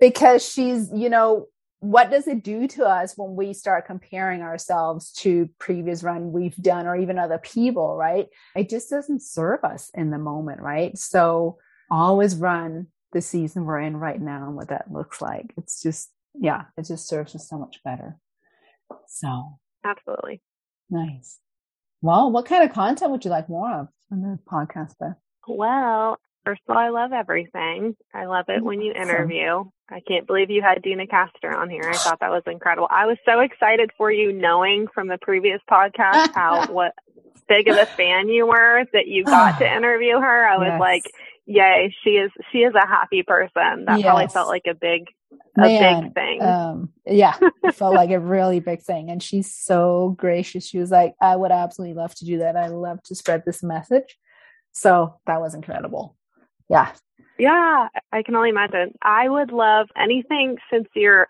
Because 0.00 0.46
she's, 0.46 0.90
you 0.94 1.08
know, 1.08 1.46
what 1.80 2.10
does 2.10 2.26
it 2.26 2.42
do 2.42 2.66
to 2.68 2.84
us 2.84 3.14
when 3.16 3.36
we 3.36 3.52
start 3.52 3.86
comparing 3.86 4.42
ourselves 4.42 5.12
to 5.12 5.48
previous 5.58 6.02
run 6.02 6.32
we've 6.32 6.56
done 6.56 6.86
or 6.86 6.96
even 6.96 7.18
other 7.18 7.38
people, 7.38 7.96
right? 7.96 8.26
It 8.56 8.68
just 8.68 8.90
doesn't 8.90 9.22
serve 9.22 9.64
us 9.64 9.90
in 9.94 10.10
the 10.10 10.18
moment, 10.18 10.60
right? 10.60 10.96
So 10.98 11.58
always 11.90 12.36
run 12.36 12.88
the 13.12 13.20
season 13.20 13.64
we're 13.64 13.80
in 13.80 13.96
right 13.96 14.20
now 14.20 14.46
and 14.46 14.56
what 14.56 14.68
that 14.68 14.92
looks 14.92 15.22
like. 15.22 15.54
It's 15.56 15.82
just, 15.82 16.10
yeah, 16.34 16.64
it 16.76 16.86
just 16.86 17.08
serves 17.08 17.34
us 17.34 17.48
so 17.48 17.58
much 17.58 17.80
better. 17.84 18.18
So 19.06 19.58
absolutely. 19.84 20.42
Nice. 20.90 21.38
Well, 22.00 22.30
what 22.30 22.46
kind 22.46 22.64
of 22.64 22.74
content 22.74 23.10
would 23.10 23.24
you 23.24 23.30
like 23.30 23.48
more 23.48 23.70
of 23.72 23.88
on 24.12 24.22
the 24.22 24.38
podcast, 24.50 24.94
Beth? 24.98 25.16
Well, 25.46 26.18
first 26.44 26.62
of 26.68 26.76
all, 26.76 26.82
I 26.82 26.90
love 26.90 27.12
everything. 27.12 27.96
I 28.14 28.26
love 28.26 28.46
it 28.48 28.62
when 28.62 28.80
you 28.80 28.92
interview. 28.92 29.64
I 29.90 30.00
can't 30.00 30.26
believe 30.26 30.50
you 30.50 30.62
had 30.62 30.82
Deena 30.82 31.06
Kastor 31.06 31.54
on 31.54 31.70
here. 31.70 31.88
I 31.88 31.96
thought 31.96 32.20
that 32.20 32.30
was 32.30 32.42
incredible. 32.46 32.88
I 32.90 33.06
was 33.06 33.16
so 33.24 33.40
excited 33.40 33.90
for 33.96 34.12
you 34.12 34.32
knowing 34.32 34.86
from 34.92 35.08
the 35.08 35.18
previous 35.18 35.60
podcast 35.70 36.32
how 36.34 36.66
what 36.70 36.94
big 37.48 37.68
of 37.68 37.76
a 37.76 37.86
fan 37.86 38.28
you 38.28 38.46
were 38.46 38.84
that 38.92 39.06
you 39.08 39.24
got 39.24 39.58
to 39.58 39.70
interview 39.76 40.20
her. 40.20 40.46
I 40.46 40.56
was 40.58 40.68
yes. 40.68 40.80
like, 40.80 41.12
yay, 41.48 41.92
she 42.04 42.10
is 42.10 42.30
she 42.52 42.58
is 42.58 42.74
a 42.74 42.86
happy 42.86 43.22
person. 43.22 43.86
That 43.86 43.98
yes. 43.98 44.02
probably 44.02 44.26
felt 44.28 44.48
like 44.48 44.66
a 44.68 44.74
big 44.74 45.06
a 45.56 45.62
Man, 45.62 46.04
big 46.04 46.14
thing. 46.14 46.42
Um, 46.42 46.90
yeah, 47.06 47.36
it 47.64 47.74
felt 47.74 47.94
like 47.94 48.10
a 48.10 48.20
really 48.20 48.60
big 48.60 48.82
thing. 48.82 49.10
And 49.10 49.22
she's 49.22 49.52
so 49.52 50.14
gracious. 50.18 50.66
She 50.66 50.78
was 50.78 50.90
like, 50.90 51.14
I 51.20 51.34
would 51.34 51.50
absolutely 51.50 51.94
love 51.94 52.14
to 52.16 52.24
do 52.24 52.38
that. 52.38 52.56
I 52.56 52.68
love 52.68 53.02
to 53.04 53.14
spread 53.14 53.42
this 53.44 53.62
message. 53.62 54.16
So 54.72 55.14
that 55.26 55.40
was 55.40 55.54
incredible. 55.54 56.16
Yeah. 56.68 56.92
Yeah, 57.38 57.88
I 58.12 58.22
can 58.22 58.36
only 58.36 58.50
imagine. 58.50 58.94
I 59.02 59.28
would 59.28 59.52
love 59.52 59.88
anything 59.96 60.56
since 60.72 60.88
your 60.94 61.28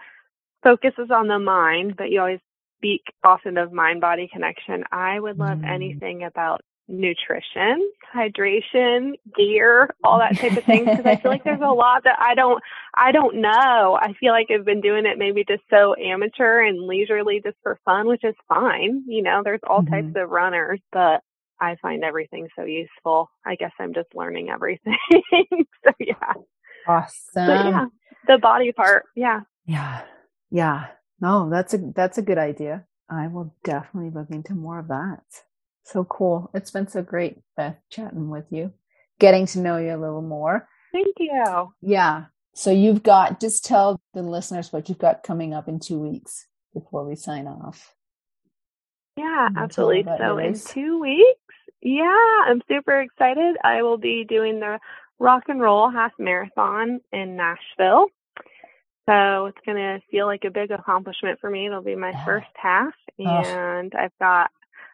focus 0.62 0.92
is 0.98 1.11
on 1.11 1.28
the 1.28 1.38
mind, 1.38 1.96
but 1.96 2.11
you 2.11 2.20
always 2.20 2.40
speak 2.78 3.02
often 3.22 3.59
of 3.59 3.72
mind 3.72 4.00
body 4.00 4.28
connection. 4.33 4.85
I 4.90 5.20
would 5.20 5.38
love 5.38 5.59
mm. 5.59 5.68
anything 5.68 6.24
about 6.24 6.62
nutrition, 6.88 7.90
hydration, 8.14 9.12
gear, 9.37 9.94
all 10.03 10.18
that 10.18 10.37
type 10.38 10.57
of 10.57 10.64
thing 10.64 10.85
because 10.85 11.05
I 11.05 11.16
feel 11.16 11.31
like 11.31 11.44
there's 11.44 11.61
a 11.61 11.72
lot 11.72 12.05
that 12.05 12.18
I 12.18 12.35
don't 12.35 12.62
I 12.94 13.12
don't 13.12 13.37
know. 13.37 13.98
I 14.01 14.14
feel 14.18 14.33
like 14.33 14.48
I've 14.51 14.64
been 14.64 14.81
doing 14.81 15.07
it 15.07 15.18
maybe 15.18 15.44
just 15.46 15.62
so 15.70 15.94
amateur 15.96 16.62
and 16.62 16.87
leisurely 16.87 17.40
just 17.44 17.57
for 17.62 17.79
fun, 17.85 18.09
which 18.09 18.24
is 18.24 18.35
fine. 18.48 19.05
You 19.07 19.22
know, 19.22 19.42
there's 19.44 19.61
all 19.68 19.83
mm-hmm. 19.83 19.94
types 19.94 20.16
of 20.16 20.31
runners, 20.31 20.81
but 20.92 21.22
I 21.61 21.77
find 21.83 22.05
everything 22.05 22.48
so 22.57 22.64
useful. 22.64 23.31
I 23.44 23.57
guess 23.57 23.72
I'm 23.79 23.94
just 23.94 24.09
learning 24.14 24.48
everything. 24.51 24.96
so 25.85 25.92
yeah. 25.98 26.35
Awesome. 26.87 27.46
yeah, 27.48 27.87
the 28.27 28.38
body 28.38 28.72
part. 28.72 29.05
Yeah. 29.14 29.40
Yeah. 29.66 30.03
Yeah. 30.51 30.87
No, 31.20 31.51
that's 31.51 31.74
a 31.74 31.79
that's 31.94 32.16
a 32.16 32.22
good 32.22 32.38
idea. 32.38 32.85
I 33.11 33.27
will 33.29 33.55
definitely 33.64 34.11
look 34.11 34.31
into 34.31 34.55
more 34.55 34.79
of 34.79 34.88
that. 34.88 35.22
So 35.88 36.05
cool. 36.05 36.51
It's 36.53 36.70
been 36.70 36.87
so 36.87 37.01
great, 37.01 37.38
Beth, 37.57 37.79
chatting 37.88 38.29
with 38.29 38.44
you, 38.51 38.74
getting 39.18 39.46
to 39.46 39.59
know 39.59 39.79
you 39.79 39.94
a 39.94 39.96
little 39.96 40.20
more. 40.20 40.68
Thank 40.92 41.16
you. 41.18 41.72
Yeah. 41.81 42.27
So 42.55 42.70
you've 42.70 43.03
got, 43.03 43.40
just 43.40 43.64
tell 43.64 43.98
the 44.12 44.20
listeners 44.20 44.70
what 44.70 44.90
you've 44.90 44.98
got 44.98 45.22
coming 45.22 45.55
up 45.55 45.66
in 45.66 45.81
two 45.81 45.98
weeks 45.98 46.46
before 46.74 47.09
we 47.09 47.16
sign 47.16 47.46
off. 47.46 47.94
Yeah, 49.16 49.48
absolutely. 49.57 50.05
So 50.18 50.37
in 50.37 50.59
two 50.59 51.01
weeks, 51.01 51.40
yeah, 51.81 52.42
I'm 52.46 52.61
super 52.68 53.01
excited. 53.01 53.57
I 53.64 53.81
will 53.81 53.96
be 53.96 54.27
doing 54.29 54.61
the 54.61 54.79
rock 55.18 55.44
and 55.48 55.59
roll 55.59 55.90
half 55.90 56.12
marathon 56.18 57.01
in 57.12 57.37
Nashville. 57.37 58.09
So 59.09 59.46
it's 59.46 59.59
going 59.64 59.79
to 59.79 60.01
feel 60.11 60.27
like 60.27 60.44
a 60.44 60.51
big 60.51 60.70
accomplishment 60.70 61.40
for 61.40 61.48
me. 61.48 61.64
It'll 61.64 61.81
be 61.81 61.96
my 61.96 62.12
first 62.27 62.46
half 62.57 62.92
oh. 63.20 63.24
and 63.24 63.94
oh. 63.94 63.98
I've 63.98 64.18
got 64.20 64.51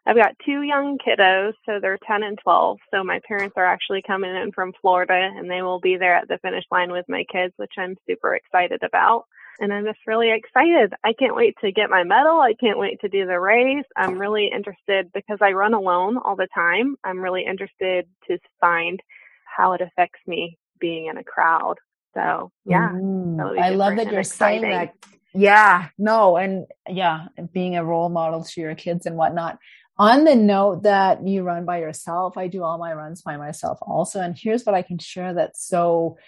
I've 0.07 0.17
got 0.17 0.37
two 0.45 0.63
young 0.63 0.99
kiddos, 0.99 1.55
so 1.65 1.81
they're 1.81 1.99
10 2.07 2.23
and 2.23 2.39
12. 2.43 2.79
So 2.93 3.03
my 3.03 3.21
parents 3.27 3.55
are 3.57 3.65
actually 3.65 4.03
coming 4.07 4.35
in 4.35 4.53
from 4.53 4.75
Florida 4.81 5.15
and 5.15 5.51
they 5.51 5.63
will 5.63 5.81
be 5.81 5.97
there 5.97 6.15
at 6.15 6.29
the 6.29 6.39
finish 6.43 6.65
line 6.71 6.93
with 6.93 7.07
my 7.09 7.25
kids, 7.33 7.55
which 7.57 7.73
I'm 7.79 7.97
super 8.07 8.35
excited 8.35 8.83
about. 8.83 9.25
And 9.61 9.73
I'm 9.73 9.85
just 9.85 10.01
really 10.07 10.31
excited. 10.31 10.93
I 11.05 11.15
can't 11.15 11.37
wait 11.37 11.55
to 11.63 11.73
get 11.73 11.89
my 11.89 12.03
medal. 12.03 12.41
I 12.41 12.55
can't 12.55 12.79
wait 12.79 13.01
to 13.01 13.09
do 13.09 13.25
the 13.25 13.39
race. 13.39 13.85
I'm 13.97 14.19
really 14.19 14.51
interested 14.53 15.11
because 15.15 15.39
I 15.41 15.53
run 15.53 15.75
alone 15.75 16.19
all 16.19 16.37
the 16.37 16.49
time. 16.55 16.97
I'm 17.05 17.21
really 17.21 17.45
interested 17.47 18.07
to 18.29 18.39
find 18.61 19.01
how 19.45 19.73
it 19.73 19.81
affects 19.81 20.19
me 20.27 20.59
being 20.81 21.07
in 21.07 21.17
a 21.17 21.25
crowd. 21.25 21.77
So 22.15 22.51
yeah, 22.65 22.91
mm-hmm. 22.91 23.59
I 23.59 23.71
love 23.71 23.97
that 23.97 24.11
you're 24.11 24.21
exciting. 24.21 24.63
saying 24.63 24.73
that. 24.73 24.95
Yeah, 25.37 25.89
no, 25.99 26.37
and 26.37 26.67
yeah, 26.89 27.27
being 27.53 27.77
a 27.77 27.85
role 27.85 28.09
model 28.09 28.45
to 28.45 28.61
your 28.61 28.75
kids 28.77 29.07
and 29.07 29.17
whatnot 29.17 29.59
on 29.97 30.25
the 30.25 30.35
note 30.35 30.83
that 30.83 31.27
you 31.27 31.43
run 31.43 31.65
by 31.65 31.79
yourself, 31.79 32.37
I 32.37 32.49
do 32.49 32.63
all 32.63 32.79
my 32.79 32.93
runs 32.93 33.23
by 33.23 33.37
myself 33.37 33.79
also. 33.81 34.21
And 34.21 34.37
here's 34.37 34.65
what 34.65 34.75
I 34.75 34.83
can 34.83 34.99
share 34.99 35.35
that 35.35 35.57
so 35.57 36.19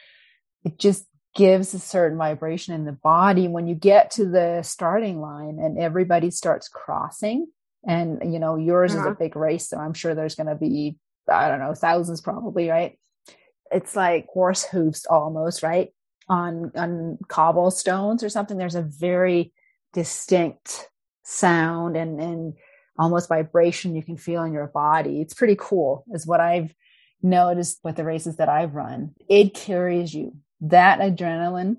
it 0.65 0.79
just 0.79 1.07
gives 1.35 1.75
a 1.75 1.79
certain 1.79 2.17
vibration 2.17 2.75
in 2.75 2.85
the 2.85 2.93
body 2.93 3.49
when 3.49 3.67
you 3.67 3.75
get 3.75 4.11
to 4.13 4.25
the 4.25 4.63
starting 4.63 5.21
line 5.21 5.59
and 5.61 5.79
everybody 5.79 6.31
starts 6.31 6.69
crossing. 6.69 7.47
And, 7.87 8.33
you 8.33 8.39
know, 8.39 8.57
yours 8.57 8.93
uh-huh. 8.93 9.01
is 9.01 9.07
a 9.07 9.11
uh-huh. 9.11 9.19
big 9.19 9.37
race. 9.37 9.69
So 9.69 9.79
I'm 9.79 9.95
sure 9.95 10.15
there's 10.15 10.35
going 10.35 10.49
to 10.49 10.55
be, 10.55 10.97
I 11.29 11.49
don't 11.49 11.61
know, 11.61 11.75
thousands 11.75 12.21
probably, 12.21 12.69
right? 12.69 12.99
It's 13.71 13.97
like 13.97 14.27
horse 14.29 14.65
hooves 14.65 15.07
almost, 15.07 15.63
right? 15.63 15.93
On, 16.29 16.73
on 16.75 17.19
cobblestones 17.29 18.23
or 18.23 18.29
something. 18.29 18.57
There's 18.57 18.75
a 18.75 18.83
very 18.83 19.53
distinct 19.93 20.89
sound 21.25 21.97
and, 21.97 22.21
and, 22.21 22.55
almost 22.99 23.29
vibration 23.29 23.95
you 23.95 24.03
can 24.03 24.17
feel 24.17 24.43
in 24.43 24.53
your 24.53 24.67
body. 24.67 25.21
It's 25.21 25.35
pretty 25.35 25.57
cool, 25.59 26.05
is 26.13 26.27
what 26.27 26.41
I've 26.41 26.75
noticed 27.23 27.81
with 27.83 27.97
the 27.97 28.05
races 28.05 28.37
that 28.37 28.49
I've 28.49 28.75
run, 28.75 29.15
it 29.29 29.55
carries 29.55 30.15
you. 30.15 30.37
That 30.61 31.01
adrenaline 31.01 31.79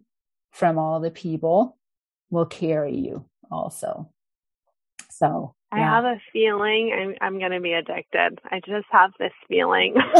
from 0.52 0.78
all 0.78 1.00
the 1.00 1.12
people 1.12 1.78
will 2.30 2.46
carry 2.46 2.96
you 2.96 3.26
also. 3.50 4.10
So 5.10 5.56
I 5.72 5.80
have 5.80 6.06
a 6.06 6.22
feeling 6.32 6.94
I'm 6.94 7.16
I'm 7.22 7.40
going 7.40 7.52
to 7.52 7.60
be 7.60 7.74
addicted. 7.74 8.40
I 8.46 8.60
just 8.60 8.86
have 8.92 9.12
this 9.20 9.34
feeling. 9.48 9.96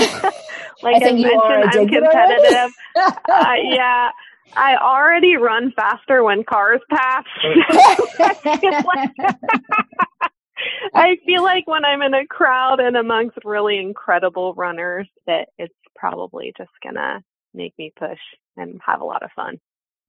like 0.82 1.04
I, 1.04 1.10
I 1.10 1.14
mentioned, 1.14 1.42
I'm 1.44 1.88
competitive. 1.88 2.72
uh, 2.96 3.54
yeah, 3.64 4.10
I 4.56 4.76
already 4.78 5.36
run 5.36 5.72
faster 5.76 6.24
when 6.24 6.44
cars 6.44 6.82
pass. 6.90 7.26
I 10.94 11.18
feel 11.26 11.44
like 11.44 11.68
when 11.68 11.86
I'm 11.86 12.02
in 12.02 12.14
a 12.14 12.26
crowd 12.26 12.80
and 12.80 12.98
amongst 12.98 13.38
really 13.44 13.78
incredible 13.78 14.54
runners, 14.54 15.08
that 15.26 15.50
it's 15.58 15.74
probably 15.96 16.54
just 16.58 16.72
gonna 16.84 17.24
make 17.54 17.74
me 17.78 17.92
push 17.98 18.20
and 18.56 18.80
have 18.86 19.02
a 19.02 19.06
lot 19.06 19.24
of 19.24 19.32
fun. 19.36 19.60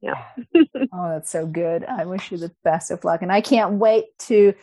Yeah. 0.01 0.23
oh, 0.93 1.09
that's 1.09 1.31
so 1.31 1.47
good. 1.47 1.85
I 1.85 2.05
wish 2.05 2.31
you 2.31 2.39
the 2.39 2.55
best 2.65 2.91
of 2.91 3.05
luck, 3.05 3.23
and 3.23 3.33
I 3.33 3.41
can't 3.41 3.75
wait 3.75 4.07
to 4.21 4.55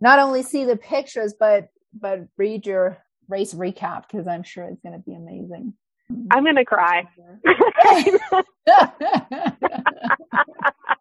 not 0.00 0.18
only 0.18 0.42
see 0.42 0.64
the 0.64 0.76
pictures 0.76 1.34
but 1.38 1.68
but 1.92 2.26
read 2.36 2.66
your 2.66 2.98
race 3.28 3.54
recap 3.54 4.04
because 4.10 4.26
I'm 4.26 4.42
sure 4.42 4.64
it's 4.64 4.80
going 4.80 4.94
to 4.94 4.98
be 4.98 5.14
amazing. 5.14 5.74
I'm 6.30 6.44
going 6.44 6.56
to 6.56 6.64
cry. 6.64 7.06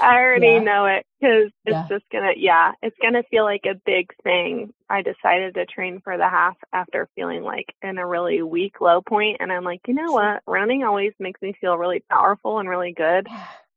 I 0.00 0.18
already 0.18 0.46
yeah. 0.46 0.58
know 0.58 0.86
it 0.86 1.06
because 1.20 1.50
it's 1.64 1.74
yeah. 1.74 1.86
just 1.88 2.04
gonna, 2.10 2.32
yeah, 2.36 2.72
it's 2.82 2.96
gonna 3.00 3.22
feel 3.30 3.44
like 3.44 3.62
a 3.64 3.80
big 3.84 4.10
thing. 4.22 4.72
I 4.90 5.02
decided 5.02 5.54
to 5.54 5.66
train 5.66 6.00
for 6.02 6.16
the 6.16 6.28
half 6.28 6.56
after 6.72 7.08
feeling 7.14 7.42
like 7.42 7.66
in 7.82 7.98
a 7.98 8.06
really 8.06 8.42
weak 8.42 8.80
low 8.80 9.02
point, 9.02 9.38
and 9.40 9.52
I'm 9.52 9.64
like, 9.64 9.80
you 9.86 9.94
know 9.94 10.12
what? 10.12 10.42
Running 10.46 10.84
always 10.84 11.12
makes 11.18 11.40
me 11.42 11.54
feel 11.60 11.76
really 11.76 12.02
powerful 12.10 12.58
and 12.58 12.68
really 12.68 12.92
good. 12.92 13.26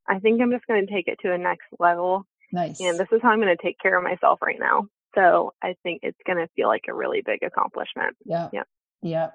I 0.07 0.19
think 0.19 0.41
I'm 0.41 0.51
just 0.51 0.67
gonna 0.67 0.87
take 0.87 1.07
it 1.07 1.19
to 1.21 1.33
a 1.33 1.37
next 1.37 1.67
level. 1.79 2.25
Nice. 2.51 2.79
And 2.79 2.99
this 2.99 3.07
is 3.11 3.21
how 3.21 3.29
I'm 3.29 3.39
gonna 3.39 3.55
take 3.61 3.79
care 3.79 3.97
of 3.97 4.03
myself 4.03 4.39
right 4.41 4.59
now. 4.59 4.87
So 5.15 5.53
I 5.61 5.75
think 5.83 6.01
it's 6.03 6.17
gonna 6.25 6.47
feel 6.55 6.67
like 6.67 6.85
a 6.89 6.93
really 6.93 7.21
big 7.25 7.43
accomplishment. 7.43 8.15
Yeah. 8.25 8.49
Yeah. 8.51 8.63
Yeah. 9.01 9.29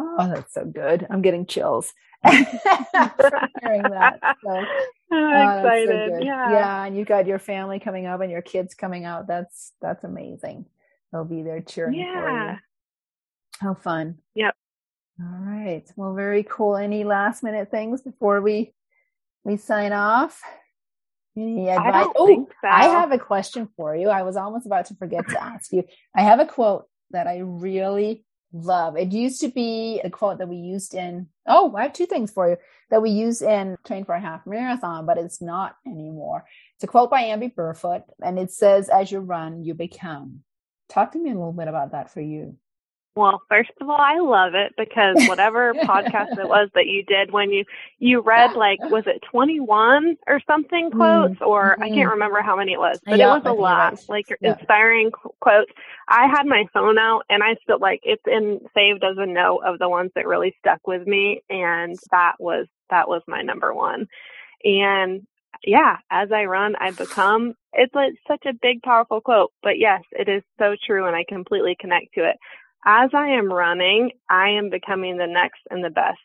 Oh, 0.00 0.32
that's 0.32 0.54
so 0.54 0.64
good. 0.64 1.06
I'm 1.10 1.22
getting 1.22 1.46
chills 1.46 1.92
hearing 2.24 2.44
that. 2.92 4.18
So, 4.44 4.50
I'm 4.50 4.66
oh, 5.12 5.58
excited. 5.58 6.12
So 6.18 6.24
yeah. 6.24 6.50
Yeah. 6.50 6.84
And 6.84 6.96
you've 6.96 7.08
got 7.08 7.26
your 7.26 7.38
family 7.38 7.78
coming 7.78 8.06
up 8.06 8.20
and 8.20 8.30
your 8.30 8.42
kids 8.42 8.74
coming 8.74 9.04
out. 9.04 9.26
That's 9.26 9.72
that's 9.80 10.04
amazing. 10.04 10.66
They'll 11.12 11.24
be 11.24 11.42
there 11.42 11.60
cheering 11.60 11.94
yeah. 11.94 12.22
for 12.22 12.50
you. 12.50 12.58
How 13.60 13.74
fun. 13.74 14.18
Yep. 14.34 14.54
All 15.20 15.38
right. 15.40 15.84
Well, 15.96 16.14
very 16.14 16.44
cool. 16.44 16.76
Any 16.76 17.04
last 17.04 17.42
minute 17.42 17.70
things 17.70 18.02
before 18.02 18.40
we 18.40 18.72
we 19.44 19.56
sign 19.56 19.92
off? 19.92 20.40
Any 21.36 21.68
advice? 21.68 22.06
I 22.06 22.12
oh, 22.16 22.48
so. 22.60 22.68
I 22.68 22.84
have 22.84 23.12
a 23.12 23.18
question 23.18 23.68
for 23.76 23.96
you. 23.96 24.08
I 24.08 24.22
was 24.22 24.36
almost 24.36 24.66
about 24.66 24.86
to 24.86 24.94
forget 24.94 25.28
to 25.28 25.42
ask 25.42 25.72
you. 25.72 25.84
I 26.14 26.22
have 26.22 26.40
a 26.40 26.46
quote 26.46 26.86
that 27.10 27.26
I 27.26 27.38
really 27.38 28.24
love. 28.52 28.96
It 28.96 29.12
used 29.12 29.40
to 29.40 29.48
be 29.48 30.00
a 30.02 30.10
quote 30.10 30.38
that 30.38 30.48
we 30.48 30.56
used 30.56 30.94
in, 30.94 31.28
oh, 31.46 31.74
I 31.76 31.82
have 31.82 31.92
two 31.92 32.06
things 32.06 32.30
for 32.30 32.50
you 32.50 32.56
that 32.90 33.02
we 33.02 33.10
use 33.10 33.42
in 33.42 33.76
Train 33.84 34.04
for 34.04 34.14
a 34.14 34.20
Half 34.20 34.46
Marathon, 34.46 35.06
but 35.06 35.18
it's 35.18 35.42
not 35.42 35.76
anymore. 35.86 36.44
It's 36.74 36.84
a 36.84 36.86
quote 36.86 37.10
by 37.10 37.24
Amby 37.24 37.54
Burfoot, 37.54 38.04
and 38.22 38.38
it 38.38 38.50
says, 38.50 38.88
As 38.88 39.12
you 39.12 39.20
run, 39.20 39.64
you 39.64 39.74
become. 39.74 40.40
Talk 40.88 41.12
to 41.12 41.18
me 41.18 41.30
a 41.30 41.34
little 41.34 41.52
bit 41.52 41.68
about 41.68 41.92
that 41.92 42.12
for 42.12 42.20
you. 42.20 42.56
Well, 43.18 43.42
first 43.48 43.72
of 43.80 43.90
all, 43.90 43.98
I 43.98 44.20
love 44.20 44.54
it 44.54 44.74
because 44.78 45.16
whatever 45.28 45.74
podcast 45.82 46.38
it 46.38 46.48
was 46.48 46.68
that 46.74 46.86
you 46.86 47.02
did 47.02 47.32
when 47.32 47.50
you 47.50 47.64
you 47.98 48.20
read 48.20 48.52
like 48.54 48.78
was 48.90 49.08
it 49.08 49.20
21 49.28 50.16
or 50.28 50.40
something 50.46 50.92
quotes 50.92 51.34
mm-hmm. 51.34 51.44
or 51.44 51.72
I 51.72 51.88
can't 51.88 51.98
mm-hmm. 51.98 52.10
remember 52.10 52.42
how 52.42 52.56
many 52.56 52.74
it 52.74 52.78
was, 52.78 53.00
but 53.04 53.18
yeah, 53.18 53.34
it 53.34 53.42
was 53.42 53.42
a 53.46 53.52
lot. 53.52 53.94
Right. 53.94 54.08
Like 54.08 54.26
yeah. 54.40 54.52
inspiring 54.52 55.10
quotes. 55.40 55.72
I 56.06 56.28
had 56.28 56.46
my 56.46 56.66
phone 56.72 56.96
out 56.96 57.22
and 57.28 57.42
I 57.42 57.56
still 57.64 57.80
like 57.80 57.98
it's 58.04 58.22
in 58.24 58.60
saved 58.72 59.02
as 59.02 59.16
a 59.18 59.26
note 59.26 59.62
of 59.66 59.80
the 59.80 59.88
ones 59.88 60.12
that 60.14 60.28
really 60.28 60.54
stuck 60.60 60.86
with 60.86 61.04
me 61.04 61.42
and 61.50 61.98
that 62.12 62.34
was 62.38 62.68
that 62.88 63.08
was 63.08 63.22
my 63.26 63.42
number 63.42 63.74
one. 63.74 64.06
And 64.62 65.26
yeah, 65.64 65.96
as 66.08 66.30
I 66.30 66.44
run, 66.44 66.76
I 66.76 66.92
become. 66.92 67.54
It's 67.72 67.94
like 67.96 68.12
such 68.28 68.46
a 68.46 68.54
big, 68.62 68.80
powerful 68.82 69.20
quote, 69.20 69.52
but 69.60 69.76
yes, 69.76 70.02
it 70.12 70.28
is 70.28 70.42
so 70.56 70.76
true, 70.86 71.06
and 71.06 71.16
I 71.16 71.24
completely 71.28 71.76
connect 71.78 72.14
to 72.14 72.28
it 72.28 72.36
as 72.88 73.10
I 73.12 73.28
am 73.28 73.52
running, 73.52 74.12
I 74.30 74.48
am 74.48 74.70
becoming 74.70 75.18
the 75.18 75.26
next 75.26 75.60
and 75.70 75.84
the 75.84 75.90
best 75.90 76.18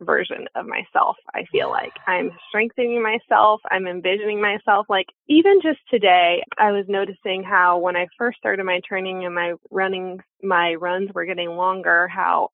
version 0.00 0.46
of 0.54 0.64
myself. 0.64 1.16
I 1.34 1.44
feel 1.52 1.68
like 1.68 1.92
I'm 2.06 2.30
strengthening 2.48 3.02
myself. 3.02 3.60
I'm 3.70 3.86
envisioning 3.86 4.40
myself. 4.40 4.86
Like 4.88 5.08
even 5.28 5.60
just 5.62 5.80
today, 5.90 6.42
I 6.56 6.72
was 6.72 6.86
noticing 6.88 7.42
how 7.42 7.78
when 7.78 7.94
I 7.94 8.06
first 8.16 8.38
started 8.38 8.64
my 8.64 8.80
training 8.88 9.26
and 9.26 9.34
my 9.34 9.52
running, 9.70 10.20
my 10.42 10.74
runs 10.74 11.10
were 11.12 11.26
getting 11.26 11.50
longer, 11.50 12.08
how 12.08 12.50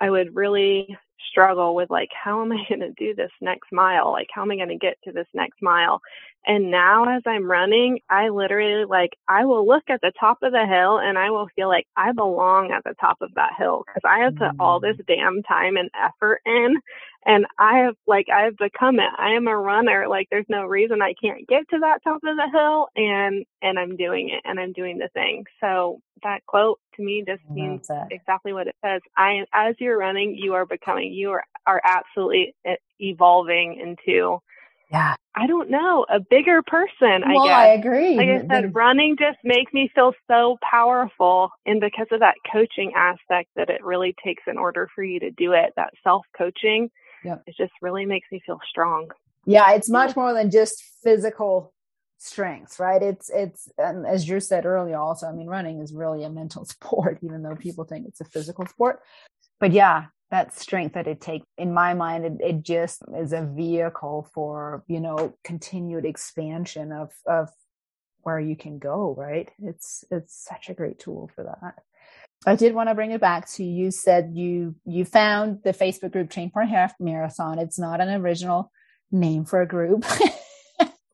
I 0.00 0.10
would 0.10 0.34
really 0.34 0.96
struggle 1.30 1.74
with 1.74 1.90
like, 1.90 2.10
how 2.12 2.42
am 2.42 2.52
I 2.52 2.64
going 2.68 2.80
to 2.80 2.92
do 2.92 3.14
this 3.14 3.30
next 3.40 3.72
mile? 3.72 4.10
Like, 4.12 4.28
how 4.32 4.42
am 4.42 4.50
I 4.50 4.56
going 4.56 4.68
to 4.68 4.76
get 4.76 4.98
to 5.04 5.12
this 5.12 5.26
next 5.34 5.60
mile? 5.62 6.00
And 6.46 6.70
now 6.70 7.04
as 7.16 7.22
I'm 7.26 7.50
running, 7.50 7.98
I 8.08 8.28
literally 8.28 8.84
like, 8.84 9.10
I 9.28 9.44
will 9.44 9.66
look 9.66 9.84
at 9.88 10.00
the 10.00 10.12
top 10.18 10.38
of 10.42 10.52
the 10.52 10.66
hill 10.66 10.98
and 10.98 11.18
I 11.18 11.30
will 11.30 11.48
feel 11.54 11.68
like 11.68 11.86
I 11.96 12.12
belong 12.12 12.70
at 12.70 12.84
the 12.84 12.94
top 13.00 13.18
of 13.20 13.34
that 13.34 13.52
hill 13.58 13.84
because 13.86 14.08
I 14.08 14.20
have 14.20 14.36
put 14.36 14.52
all 14.58 14.80
this 14.80 14.96
mm. 14.96 15.06
damn 15.06 15.42
time 15.42 15.76
and 15.76 15.90
effort 16.00 16.40
in 16.46 16.76
and 17.28 17.44
I 17.58 17.80
have 17.80 17.94
like, 18.06 18.28
I've 18.34 18.56
become 18.56 18.98
it. 19.00 19.10
I 19.18 19.32
am 19.32 19.48
a 19.48 19.56
runner. 19.56 20.06
Like 20.08 20.28
there's 20.30 20.46
no 20.48 20.64
reason 20.64 21.02
I 21.02 21.12
can't 21.22 21.46
get 21.46 21.68
to 21.68 21.78
that 21.80 22.02
top 22.02 22.22
of 22.24 22.36
the 22.36 22.48
hill 22.50 22.88
and, 22.96 23.44
and 23.60 23.78
I'm 23.78 23.98
doing 23.98 24.30
it 24.30 24.40
and 24.46 24.58
I'm 24.58 24.72
doing 24.72 24.96
the 24.96 25.10
thing. 25.12 25.44
So 25.60 26.00
that 26.22 26.40
quote 26.46 26.80
to 26.96 27.02
me 27.02 27.22
just 27.26 27.42
means 27.50 27.86
exactly 28.10 28.54
what 28.54 28.66
it 28.66 28.76
says. 28.82 29.02
I, 29.14 29.44
as 29.52 29.74
you're 29.78 29.98
running, 29.98 30.36
you 30.36 30.54
are 30.54 30.64
becoming, 30.64 31.12
you 31.12 31.32
are, 31.32 31.44
are 31.66 31.82
absolutely 31.84 32.54
eh, 32.64 32.76
evolving 32.98 33.78
into 33.78 34.38
yeah. 34.90 35.16
I 35.34 35.46
don't 35.46 35.68
know, 35.68 36.06
a 36.08 36.18
bigger 36.18 36.62
person, 36.62 37.22
well, 37.26 37.42
I 37.42 37.46
guess. 37.46 37.56
I 37.56 37.66
agree. 37.74 38.16
Like 38.16 38.28
I 38.28 38.46
said, 38.48 38.64
the, 38.64 38.68
running 38.68 39.16
just 39.18 39.36
makes 39.44 39.70
me 39.74 39.90
feel 39.94 40.14
so 40.30 40.56
powerful. 40.62 41.50
And 41.66 41.78
because 41.78 42.06
of 42.10 42.20
that 42.20 42.36
coaching 42.50 42.92
aspect 42.96 43.50
that 43.54 43.68
it 43.68 43.84
really 43.84 44.14
takes 44.24 44.44
in 44.46 44.56
order 44.56 44.88
for 44.94 45.04
you 45.04 45.20
to 45.20 45.30
do 45.30 45.52
it, 45.52 45.74
that 45.76 45.92
self 46.02 46.24
coaching, 46.36 46.90
yep. 47.24 47.42
it 47.46 47.54
just 47.56 47.72
really 47.82 48.06
makes 48.06 48.28
me 48.30 48.40
feel 48.44 48.60
strong. 48.68 49.10
Yeah, 49.46 49.72
it's 49.72 49.88
much 49.88 50.14
more 50.16 50.34
than 50.34 50.50
just 50.50 50.82
physical 51.02 51.72
strength, 52.18 52.78
right? 52.78 53.02
It's, 53.02 53.30
it's, 53.30 53.68
and 53.78 54.06
as 54.06 54.28
you 54.28 54.40
said 54.40 54.66
earlier, 54.66 54.98
also, 54.98 55.26
I 55.26 55.32
mean, 55.32 55.46
running 55.46 55.80
is 55.80 55.92
really 55.92 56.24
a 56.24 56.30
mental 56.30 56.64
sport, 56.66 57.18
even 57.22 57.42
though 57.42 57.56
people 57.56 57.84
think 57.84 58.06
it's 58.06 58.20
a 58.20 58.24
physical 58.24 58.66
sport. 58.66 59.00
But 59.60 59.72
yeah, 59.72 60.06
that 60.30 60.54
strength 60.54 60.94
that 60.94 61.06
it 61.06 61.20
takes 61.20 61.46
in 61.56 61.72
my 61.72 61.94
mind 61.94 62.24
it, 62.24 62.32
it 62.40 62.62
just 62.62 63.02
is 63.16 63.32
a 63.32 63.42
vehicle 63.42 64.28
for 64.34 64.84
you 64.86 65.00
know 65.00 65.34
continued 65.44 66.04
expansion 66.04 66.92
of 66.92 67.10
of 67.26 67.48
where 68.22 68.40
you 68.40 68.56
can 68.56 68.78
go 68.78 69.14
right 69.16 69.50
it's 69.62 70.04
it's 70.10 70.44
such 70.44 70.68
a 70.68 70.74
great 70.74 70.98
tool 70.98 71.30
for 71.34 71.44
that 71.44 71.82
i 72.46 72.54
did 72.54 72.74
want 72.74 72.88
to 72.88 72.94
bring 72.94 73.10
it 73.10 73.20
back 73.20 73.48
to 73.48 73.64
you 73.64 73.90
said 73.90 74.30
you 74.34 74.74
you 74.84 75.04
found 75.04 75.62
the 75.64 75.72
facebook 75.72 76.12
group 76.12 76.30
train 76.30 76.50
for 76.50 76.62
a 76.62 76.66
half 76.66 76.94
marathon 77.00 77.58
it's 77.58 77.78
not 77.78 78.00
an 78.00 78.08
original 78.20 78.70
name 79.10 79.44
for 79.44 79.60
a 79.60 79.66
group 79.66 80.04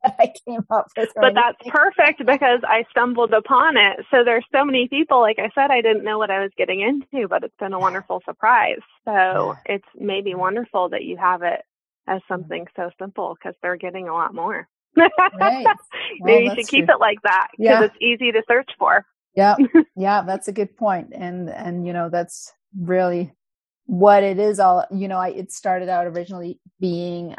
I 0.05 0.33
came 0.47 0.65
up 0.71 0.87
with. 0.97 1.11
But 1.15 1.35
that's 1.35 1.57
perfect 1.69 2.27
because 2.27 2.61
I 2.65 2.85
stumbled 2.91 3.33
upon 3.33 3.77
it. 3.77 4.05
So 4.11 4.25
there's 4.25 4.45
so 4.53 4.65
many 4.65 4.89
people. 4.89 5.21
Like 5.21 5.39
I 5.39 5.51
said, 5.55 5.71
I 5.71 5.81
didn't 5.81 6.05
know 6.05 6.19
what 6.19 6.31
I 6.31 6.41
was 6.41 6.51
getting 6.57 6.81
into, 6.81 7.29
but 7.29 7.45
it's 7.45 7.57
been 7.59 7.73
a 7.73 7.79
wonderful 7.79 8.23
surprise. 8.25 8.81
So 9.05 9.13
yeah. 9.13 9.55
it's 9.77 9.89
maybe 9.99 10.35
wonderful 10.35 10.91
that 10.91 11.05
you 11.05 11.17
have 11.17 11.43
it 11.43 11.63
as 12.07 12.21
something 12.29 12.67
so 12.77 12.91
simple 12.99 13.35
because 13.35 13.55
they're 13.63 13.77
getting 13.77 14.09
a 14.09 14.13
lot 14.13 14.35
more. 14.35 14.69
right. 14.97 15.67
Well, 16.21 16.33
Maybe 16.33 16.45
you 16.45 16.55
should 16.55 16.69
keep 16.69 16.87
true. 16.87 16.95
it 16.95 17.01
like 17.01 17.21
that 17.23 17.49
because 17.59 17.81
yeah. 17.81 17.85
it's 17.85 17.97
easy 18.01 18.31
to 18.31 18.43
search 18.47 18.71
for. 18.79 19.05
Yeah, 19.35 19.57
yeah, 19.97 20.23
that's 20.23 20.49
a 20.49 20.53
good 20.53 20.77
point, 20.77 21.13
and 21.13 21.51
and 21.51 21.87
you 21.87 21.93
know 21.93 22.09
that's 22.09 22.53
really 22.79 23.33
what 23.87 24.23
it 24.23 24.39
is. 24.39 24.61
All 24.61 24.87
you 24.91 25.09
know, 25.09 25.19
I 25.19 25.29
it 25.29 25.53
started 25.53 25.89
out 25.89 26.07
originally 26.07 26.61
being 26.81 27.35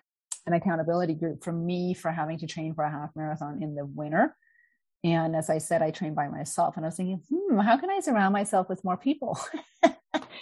an 0.45 0.53
accountability 0.53 1.13
group 1.13 1.43
for 1.43 1.51
me 1.51 1.93
for 1.93 2.11
having 2.11 2.37
to 2.39 2.47
train 2.47 2.73
for 2.73 2.83
a 2.83 2.91
half 2.91 3.09
marathon 3.15 3.63
in 3.63 3.75
the 3.75 3.85
winter. 3.85 4.35
And 5.03 5.35
as 5.35 5.51
I 5.51 5.59
said, 5.59 5.83
I 5.83 5.91
trained 5.91 6.15
by 6.15 6.29
myself. 6.29 6.77
And 6.77 6.85
I 6.85 6.87
was 6.87 6.97
thinking, 6.97 7.21
hmm, 7.29 7.59
how 7.59 7.77
can 7.77 7.91
I 7.91 7.99
surround 7.99 8.33
myself 8.33 8.69
with 8.69 8.83
more 8.83 8.97
people? 8.97 9.39
and 9.83 9.93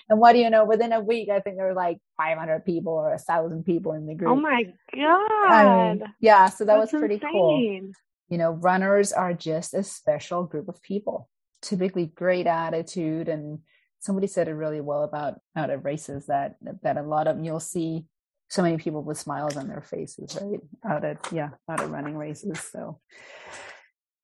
what 0.07 0.33
do 0.33 0.39
you 0.39 0.49
know? 0.49 0.63
Within 0.63 0.93
a 0.93 1.01
week, 1.01 1.29
I 1.29 1.41
think 1.41 1.57
there 1.57 1.65
were 1.67 1.73
like 1.73 1.97
500 2.15 2.63
people 2.63 2.93
or 2.93 3.13
a 3.13 3.19
thousand 3.19 3.65
people 3.65 3.91
in 3.91 4.05
the 4.05 4.15
group. 4.15 4.31
Oh 4.31 4.35
my 4.37 4.63
God. 4.95 5.51
I 5.51 5.65
mean, 5.65 6.03
yeah. 6.21 6.47
So 6.47 6.63
that 6.63 6.79
That's 6.79 6.93
was 6.93 6.99
pretty 6.99 7.15
insane. 7.15 7.31
cool. 7.31 7.91
You 8.29 8.37
know, 8.37 8.51
runners 8.51 9.11
are 9.11 9.33
just 9.33 9.73
a 9.73 9.83
special 9.83 10.45
group 10.45 10.69
of 10.69 10.81
people, 10.81 11.29
typically 11.63 12.07
great 12.07 12.45
attitude 12.45 13.29
and 13.29 13.59
somebody 13.99 14.27
said 14.27 14.47
it 14.47 14.53
really 14.53 14.81
well 14.81 15.03
about 15.03 15.39
out 15.55 15.69
of 15.69 15.85
races 15.85 16.27
that 16.27 16.57
that 16.83 16.97
a 16.97 17.01
lot 17.01 17.27
of 17.27 17.43
you'll 17.43 17.59
see 17.59 18.05
so 18.49 18.61
many 18.61 18.77
people 18.77 19.01
with 19.01 19.17
smiles 19.17 19.57
on 19.57 19.67
their 19.67 19.81
faces, 19.81 20.37
right? 20.39 20.59
Out 20.85 21.03
of 21.03 21.17
yeah, 21.31 21.49
out 21.69 21.81
of 21.81 21.89
running 21.89 22.15
races. 22.15 22.59
So 22.59 22.99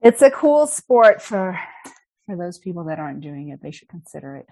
it's 0.02 0.22
a 0.22 0.30
cool 0.30 0.68
sport 0.68 1.22
for 1.22 1.60
for 2.28 2.38
those 2.38 2.60
people 2.60 2.84
that 2.86 3.00
aren't 3.00 3.22
doing 3.22 3.50
it. 3.50 3.62
They 3.64 3.72
should 3.72 3.90
consider 3.90 4.36
it. 4.36 4.46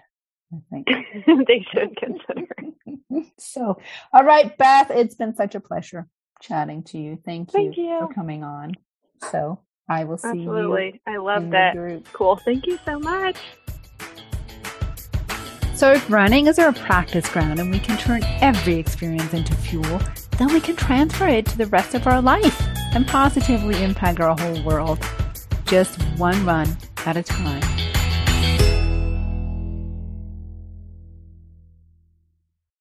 I 0.52 0.56
think 0.70 0.86
they 1.46 1.64
should 1.70 1.96
consider 1.96 2.48
it. 2.58 3.32
so, 3.38 3.78
all 4.12 4.24
right, 4.24 4.56
Beth, 4.56 4.90
it's 4.90 5.14
been 5.14 5.36
such 5.36 5.54
a 5.54 5.60
pleasure 5.60 6.08
chatting 6.40 6.82
to 6.84 6.98
you. 6.98 7.18
Thank 7.24 7.52
you, 7.52 7.60
Thank 7.60 7.76
you. 7.76 7.98
for 8.00 8.12
coming 8.12 8.42
on. 8.42 8.72
So 9.30 9.60
I 9.88 10.04
will 10.04 10.18
see 10.18 10.28
you. 10.28 10.50
Absolutely. 10.50 11.00
you. 11.06 11.12
I 11.12 11.16
love 11.16 11.50
that. 11.50 12.02
Cool. 12.12 12.36
Thank 12.36 12.66
you 12.66 12.78
so 12.84 12.98
much. 12.98 13.36
So, 15.74 15.92
if 15.92 16.10
running 16.10 16.48
is 16.48 16.58
our 16.58 16.72
practice 16.72 17.28
ground 17.28 17.60
and 17.60 17.70
we 17.70 17.78
can 17.78 17.96
turn 17.96 18.24
every 18.40 18.74
experience 18.74 19.32
into 19.32 19.54
fuel, 19.54 20.00
then 20.36 20.52
we 20.52 20.60
can 20.60 20.74
transfer 20.74 21.28
it 21.28 21.46
to 21.46 21.58
the 21.58 21.66
rest 21.66 21.94
of 21.94 22.06
our 22.06 22.20
life 22.20 22.60
and 22.94 23.06
positively 23.06 23.82
impact 23.82 24.18
our 24.20 24.36
whole 24.36 24.62
world. 24.64 24.98
Just 25.66 26.02
one 26.18 26.44
run 26.44 26.76
at 27.06 27.16
a 27.16 27.22
time. 27.22 27.62